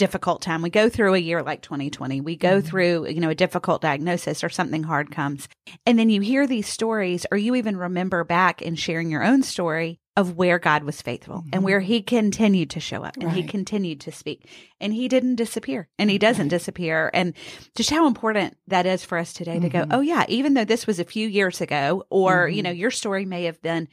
difficult 0.00 0.40
time. 0.40 0.62
We 0.62 0.70
go 0.70 0.88
through 0.88 1.12
a 1.12 1.18
year 1.18 1.42
like 1.42 1.60
2020. 1.60 2.22
We 2.22 2.34
go 2.34 2.58
mm-hmm. 2.58 2.66
through, 2.66 3.08
you 3.08 3.20
know, 3.20 3.28
a 3.28 3.34
difficult 3.34 3.82
diagnosis 3.82 4.42
or 4.42 4.48
something 4.48 4.82
hard 4.82 5.10
comes. 5.10 5.46
And 5.84 5.98
then 5.98 6.08
you 6.08 6.22
hear 6.22 6.46
these 6.46 6.66
stories 6.66 7.26
or 7.30 7.36
you 7.36 7.54
even 7.54 7.76
remember 7.76 8.24
back 8.24 8.62
and 8.62 8.78
sharing 8.78 9.10
your 9.10 9.22
own 9.22 9.42
story 9.42 10.00
of 10.16 10.36
where 10.36 10.58
God 10.58 10.84
was 10.84 11.02
faithful 11.02 11.44
and 11.52 11.62
where 11.62 11.80
mm-hmm. 11.80 11.86
he 11.86 12.02
continued 12.02 12.70
to 12.70 12.80
show 12.80 13.02
up 13.04 13.18
and 13.18 13.30
he 13.30 13.42
continued 13.42 14.00
to 14.00 14.12
speak 14.12 14.48
and 14.80 14.94
he 14.94 15.06
didn't 15.06 15.36
disappear 15.36 15.88
and 15.98 16.10
he 16.10 16.18
doesn't 16.18 16.48
disappear. 16.48 17.10
And 17.12 17.34
just 17.76 17.90
how 17.90 18.06
important 18.06 18.56
that 18.68 18.86
is 18.86 19.04
for 19.04 19.18
us 19.18 19.34
today 19.34 19.60
to 19.60 19.68
go, 19.68 19.80
mm-hmm. 19.80 19.92
oh 19.92 20.00
yeah, 20.00 20.24
even 20.28 20.54
though 20.54 20.64
this 20.64 20.86
was 20.86 20.98
a 20.98 21.04
few 21.04 21.28
years 21.28 21.60
ago 21.60 22.04
or, 22.08 22.48
you 22.48 22.62
know, 22.62 22.70
your 22.70 22.90
story 22.90 23.26
may 23.26 23.44
have 23.44 23.60
been 23.60 23.86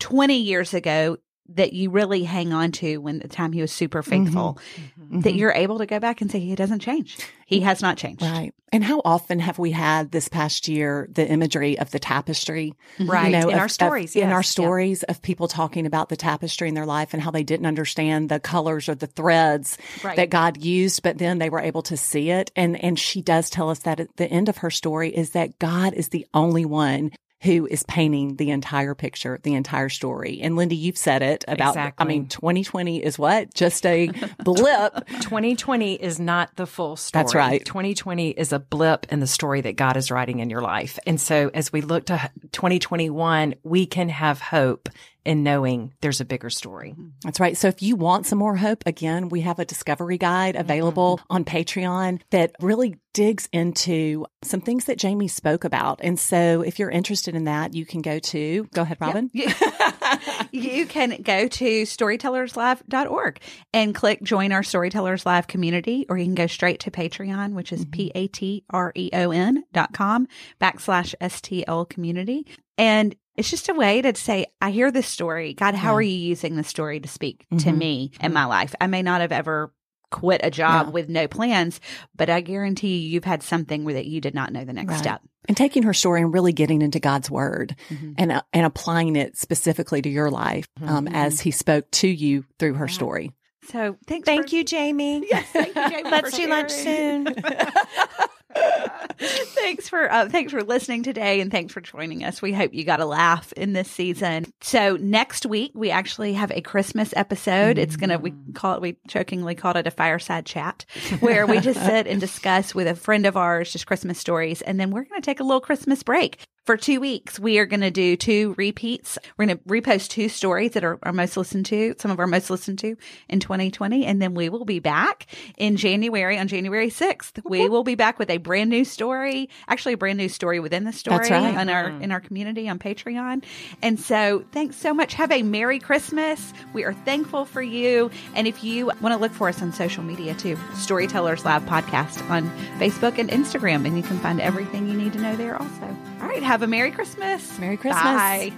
20 0.00 0.36
years 0.36 0.74
ago 0.74 1.18
that 1.48 1.72
you 1.72 1.90
really 1.90 2.24
hang 2.24 2.52
on 2.52 2.72
to 2.72 2.98
when 2.98 3.18
the 3.18 3.28
time 3.28 3.52
he 3.52 3.60
was 3.60 3.72
super 3.72 4.02
mm-hmm. 4.02 4.24
faithful 4.24 4.58
mm-hmm. 4.98 5.20
that 5.20 5.34
you're 5.34 5.52
able 5.52 5.78
to 5.78 5.86
go 5.86 5.98
back 5.98 6.20
and 6.20 6.30
say 6.30 6.38
he 6.38 6.54
doesn't 6.54 6.78
change. 6.78 7.18
He 7.46 7.60
has 7.60 7.82
not 7.82 7.96
changed. 7.96 8.22
Right. 8.22 8.54
And 8.72 8.82
how 8.82 9.02
often 9.04 9.38
have 9.40 9.58
we 9.58 9.72
had 9.72 10.12
this 10.12 10.28
past 10.28 10.66
year 10.66 11.06
the 11.12 11.28
imagery 11.28 11.78
of 11.78 11.90
the 11.90 11.98
tapestry? 11.98 12.74
Right. 12.98 13.26
you 13.26 13.32
know, 13.32 13.48
In 13.48 13.54
of- 13.54 13.58
our 13.58 13.64
of- 13.66 13.70
stories, 13.70 14.16
in 14.16 14.22
yes. 14.22 14.32
our 14.32 14.38
Yeah. 14.38 14.42
stories 14.42 15.02
of 15.02 15.20
people 15.20 15.48
talking 15.48 15.84
about 15.84 16.08
the 16.08 16.16
tapestry 16.16 16.68
in 16.68 16.74
their 16.74 16.86
life 16.86 17.12
and 17.12 17.22
how 17.22 17.30
they 17.30 17.42
didn't 17.42 17.66
understand 17.66 18.28
the 18.28 18.40
colors 18.40 18.88
or 18.88 18.94
the 18.94 19.06
threads 19.06 19.76
Right. 20.02 20.16
that 20.16 20.30
God 20.30 20.64
used, 20.64 21.02
but 21.02 21.18
then 21.18 21.38
they 21.38 21.50
were 21.50 21.60
able 21.60 21.82
to 21.82 21.96
see 21.96 22.30
it. 22.30 22.50
And, 22.56 22.82
and 22.82 22.98
she 22.98 23.20
does 23.20 23.50
tell 23.50 23.68
us 23.68 23.80
that 23.80 24.00
at 24.00 24.16
the 24.16 24.30
end 24.30 24.48
of 24.48 24.58
her 24.58 24.70
story 24.70 25.10
is 25.14 25.30
that 25.30 25.58
God 25.58 25.92
is 25.92 26.08
the 26.08 26.26
only 26.32 26.64
one 26.64 27.10
who 27.42 27.66
is 27.66 27.82
painting 27.82 28.36
the 28.36 28.50
entire 28.50 28.94
picture, 28.94 29.38
the 29.42 29.54
entire 29.54 29.88
story. 29.88 30.40
And 30.40 30.54
Lindy, 30.54 30.76
you've 30.76 30.96
said 30.96 31.22
it 31.22 31.44
about, 31.48 31.70
Exactly. 31.70 32.04
I 32.04 32.08
mean, 32.08 32.28
2020 32.28 33.02
is 33.02 33.18
what? 33.18 33.52
Just 33.52 33.84
a 33.84 34.06
blip. 34.44 35.06
2020 35.08 35.94
is 35.94 36.20
not 36.20 36.54
the 36.54 36.66
full 36.66 36.96
story. 36.96 37.22
That's 37.22 37.34
right. 37.34 37.64
2020 37.64 38.30
is 38.30 38.52
a 38.52 38.60
blip 38.60 39.12
in 39.12 39.18
the 39.18 39.26
story 39.26 39.60
that 39.62 39.76
God 39.76 39.96
is 39.96 40.10
writing 40.10 40.38
in 40.38 40.50
your 40.50 40.62
life. 40.62 41.00
And 41.04 41.20
so 41.20 41.50
as 41.52 41.72
we 41.72 41.80
look 41.80 42.06
to 42.06 42.30
2021, 42.52 43.56
we 43.64 43.86
can 43.86 44.08
have 44.08 44.40
hope 44.40 44.88
in 45.24 45.42
knowing 45.42 45.92
there's 46.00 46.20
a 46.20 46.24
bigger 46.24 46.50
story. 46.50 46.90
Mm-hmm. 46.90 47.08
That's 47.22 47.40
right. 47.40 47.56
So 47.56 47.68
if 47.68 47.82
you 47.82 47.96
want 47.96 48.26
some 48.26 48.38
more 48.38 48.56
hope, 48.56 48.82
again, 48.86 49.28
we 49.28 49.42
have 49.42 49.58
a 49.58 49.64
discovery 49.64 50.18
guide 50.18 50.54
mm-hmm. 50.54 50.62
available 50.62 51.20
on 51.30 51.44
Patreon 51.44 52.20
that 52.30 52.52
really 52.60 52.96
digs 53.12 53.48
into 53.52 54.26
some 54.42 54.60
things 54.60 54.86
that 54.86 54.98
Jamie 54.98 55.28
spoke 55.28 55.64
about. 55.64 56.00
And 56.02 56.18
so 56.18 56.62
if 56.62 56.78
you're 56.78 56.90
interested 56.90 57.34
in 57.34 57.44
that, 57.44 57.74
you 57.74 57.84
can 57.84 58.00
go 58.00 58.18
to, 58.18 58.64
go 58.72 58.82
ahead, 58.82 58.98
Robin. 59.00 59.30
you 60.52 60.86
can 60.86 61.20
go 61.22 61.46
to 61.46 61.82
storytellerslive.org 61.82 63.40
and 63.72 63.94
click 63.94 64.22
join 64.22 64.52
our 64.52 64.62
Storytellers 64.62 65.26
Live 65.26 65.46
community, 65.46 66.06
or 66.08 66.16
you 66.16 66.24
can 66.24 66.34
go 66.34 66.46
straight 66.46 66.80
to 66.80 66.90
Patreon, 66.90 67.52
which 67.52 67.72
is 67.72 67.82
mm-hmm. 67.82 67.90
P 67.90 68.12
A 68.14 68.26
T 68.28 68.64
R 68.70 68.92
E 68.94 69.10
O 69.12 69.30
N 69.30 69.64
dot 69.72 69.92
com 69.92 70.26
backslash 70.60 71.14
STL 71.20 71.88
community. 71.88 72.46
And 72.78 73.14
it's 73.36 73.50
just 73.50 73.68
a 73.68 73.74
way 73.74 74.02
to 74.02 74.14
say, 74.14 74.46
I 74.60 74.70
hear 74.70 74.90
this 74.90 75.06
story. 75.06 75.54
God, 75.54 75.74
how 75.74 75.94
are 75.94 76.02
you 76.02 76.16
using 76.16 76.56
this 76.56 76.68
story 76.68 77.00
to 77.00 77.08
speak 77.08 77.46
to 77.58 77.70
Mhm. 77.70 77.76
me 77.78 78.10
in 78.20 78.32
my 78.32 78.44
life? 78.44 78.74
I 78.80 78.86
may 78.86 79.02
not 79.02 79.20
have 79.20 79.32
ever 79.32 79.72
quit 80.10 80.42
a 80.44 80.50
job 80.50 80.88
Yeah. 80.88 80.92
with 80.92 81.08
no 81.08 81.26
plans, 81.26 81.80
but 82.14 82.28
I 82.28 82.42
guarantee 82.42 82.98
you, 82.98 83.10
you've 83.10 83.24
had 83.24 83.42
something 83.42 83.84
where 83.84 83.94
that 83.94 84.04
you 84.06 84.20
did 84.20 84.34
not 84.34 84.52
know 84.52 84.64
the 84.64 84.74
next 84.74 84.90
Right. 84.90 84.98
step. 84.98 85.22
And 85.48 85.56
taking 85.56 85.84
her 85.84 85.94
story 85.94 86.20
and 86.20 86.32
really 86.34 86.52
getting 86.52 86.82
into 86.82 87.00
God's 87.00 87.30
word 87.30 87.74
Mhm. 87.88 88.14
and, 88.18 88.32
uh, 88.32 88.42
and 88.52 88.66
applying 88.66 89.16
it 89.16 89.38
specifically 89.38 90.02
to 90.02 90.08
your 90.10 90.30
life 90.30 90.66
um, 90.82 91.08
as 91.08 91.40
he 91.40 91.50
spoke 91.50 91.90
to 91.92 92.08
you 92.08 92.44
through 92.58 92.74
her 92.74 92.86
Yeah. 92.86 92.92
story. 92.94 93.32
So 93.70 93.96
thanks. 94.06 94.26
Thank 94.26 94.50
for- 94.50 94.56
you, 94.56 94.64
Jamie. 94.64 95.24
Yes, 95.30 95.46
thank 95.52 95.74
you, 95.74 95.88
Jamie, 95.88 96.02
Let's 96.10 96.30
for 96.32 96.42
do 96.42 96.48
lunch 96.48 96.70
soon. 96.70 97.26
thanks 99.18 99.88
for 99.88 100.10
uh, 100.10 100.28
thanks 100.28 100.52
for 100.52 100.62
listening 100.62 101.02
today 101.02 101.40
and 101.40 101.50
thanks 101.50 101.72
for 101.72 101.80
joining 101.80 102.24
us. 102.24 102.42
We 102.42 102.52
hope 102.52 102.74
you 102.74 102.84
got 102.84 103.00
a 103.00 103.06
laugh 103.06 103.52
in 103.52 103.72
this 103.72 103.90
season. 103.90 104.46
So 104.60 104.96
next 104.96 105.46
week 105.46 105.72
we 105.74 105.90
actually 105.90 106.32
have 106.34 106.50
a 106.50 106.60
christmas 106.60 107.12
episode. 107.16 107.78
It's 107.78 107.96
gonna 107.96 108.18
we 108.18 108.32
call 108.54 108.74
it 108.74 108.82
we 108.82 108.96
jokingly 109.06 109.54
called 109.54 109.76
it 109.76 109.86
a 109.86 109.90
fireside 109.90 110.46
chat 110.46 110.84
where 111.20 111.46
we 111.46 111.60
just 111.60 111.84
sit 111.84 112.06
and 112.06 112.20
discuss 112.20 112.74
with 112.74 112.86
a 112.86 112.94
friend 112.94 113.26
of 113.26 113.36
ours 113.36 113.72
just 113.72 113.86
christmas 113.86 114.18
stories 114.18 114.62
and 114.62 114.78
then 114.78 114.90
we're 114.90 115.04
gonna 115.04 115.20
take 115.20 115.40
a 115.40 115.44
little 115.44 115.60
christmas 115.60 116.02
break 116.02 116.46
for 116.64 116.76
two 116.76 117.00
weeks, 117.00 117.40
we 117.40 117.58
are 117.58 117.66
going 117.66 117.80
to 117.80 117.90
do 117.90 118.16
two 118.16 118.54
repeats. 118.56 119.18
We're 119.36 119.46
going 119.46 119.58
to 119.58 119.64
repost 119.64 120.10
two 120.10 120.28
stories 120.28 120.72
that 120.72 120.84
are 120.84 120.98
our 121.02 121.12
most 121.12 121.36
listened 121.36 121.66
to, 121.66 121.94
some 121.98 122.10
of 122.10 122.20
our 122.20 122.26
most 122.28 122.50
listened 122.50 122.78
to 122.80 122.96
in 123.28 123.40
2020. 123.40 124.06
And 124.06 124.22
then 124.22 124.34
we 124.34 124.48
will 124.48 124.64
be 124.64 124.78
back 124.78 125.26
in 125.56 125.76
January 125.76 126.38
on 126.38 126.46
January 126.46 126.88
6th. 126.88 127.42
We 127.44 127.68
will 127.68 127.82
be 127.82 127.96
back 127.96 128.18
with 128.18 128.30
a 128.30 128.36
brand 128.36 128.70
new 128.70 128.84
story, 128.84 129.48
actually 129.66 129.94
a 129.94 129.96
brand 129.96 130.18
new 130.18 130.28
story 130.28 130.60
within 130.60 130.84
the 130.84 130.92
story 130.92 131.28
right. 131.30 131.56
on 131.56 131.68
our, 131.68 131.90
mm-hmm. 131.90 132.02
in 132.02 132.12
our 132.12 132.20
community 132.20 132.68
on 132.68 132.78
Patreon. 132.78 133.42
And 133.82 133.98
so 133.98 134.44
thanks 134.52 134.76
so 134.76 134.94
much. 134.94 135.14
Have 135.14 135.32
a 135.32 135.42
Merry 135.42 135.80
Christmas. 135.80 136.52
We 136.74 136.84
are 136.84 136.92
thankful 136.92 137.44
for 137.44 137.62
you. 137.62 138.10
And 138.36 138.46
if 138.46 138.62
you 138.62 138.86
want 139.00 139.14
to 139.14 139.16
look 139.16 139.32
for 139.32 139.48
us 139.48 139.60
on 139.60 139.72
social 139.72 140.04
media 140.04 140.34
too, 140.34 140.56
Storytellers 140.76 141.44
Live 141.44 141.62
Podcast 141.62 142.28
on 142.30 142.48
Facebook 142.78 143.18
and 143.18 143.28
Instagram, 143.30 143.84
and 143.84 143.96
you 143.96 144.04
can 144.04 144.18
find 144.20 144.40
everything 144.40 144.88
you 144.88 144.94
need 144.94 145.12
to 145.14 145.20
know 145.20 145.34
there 145.34 145.60
also. 145.60 146.11
All 146.22 146.28
right. 146.28 146.42
Have 146.42 146.62
a 146.62 146.66
Merry 146.66 146.92
Christmas. 146.92 147.58
Merry 147.58 147.76
Christmas. 147.76 148.02
Bye. 148.02 148.52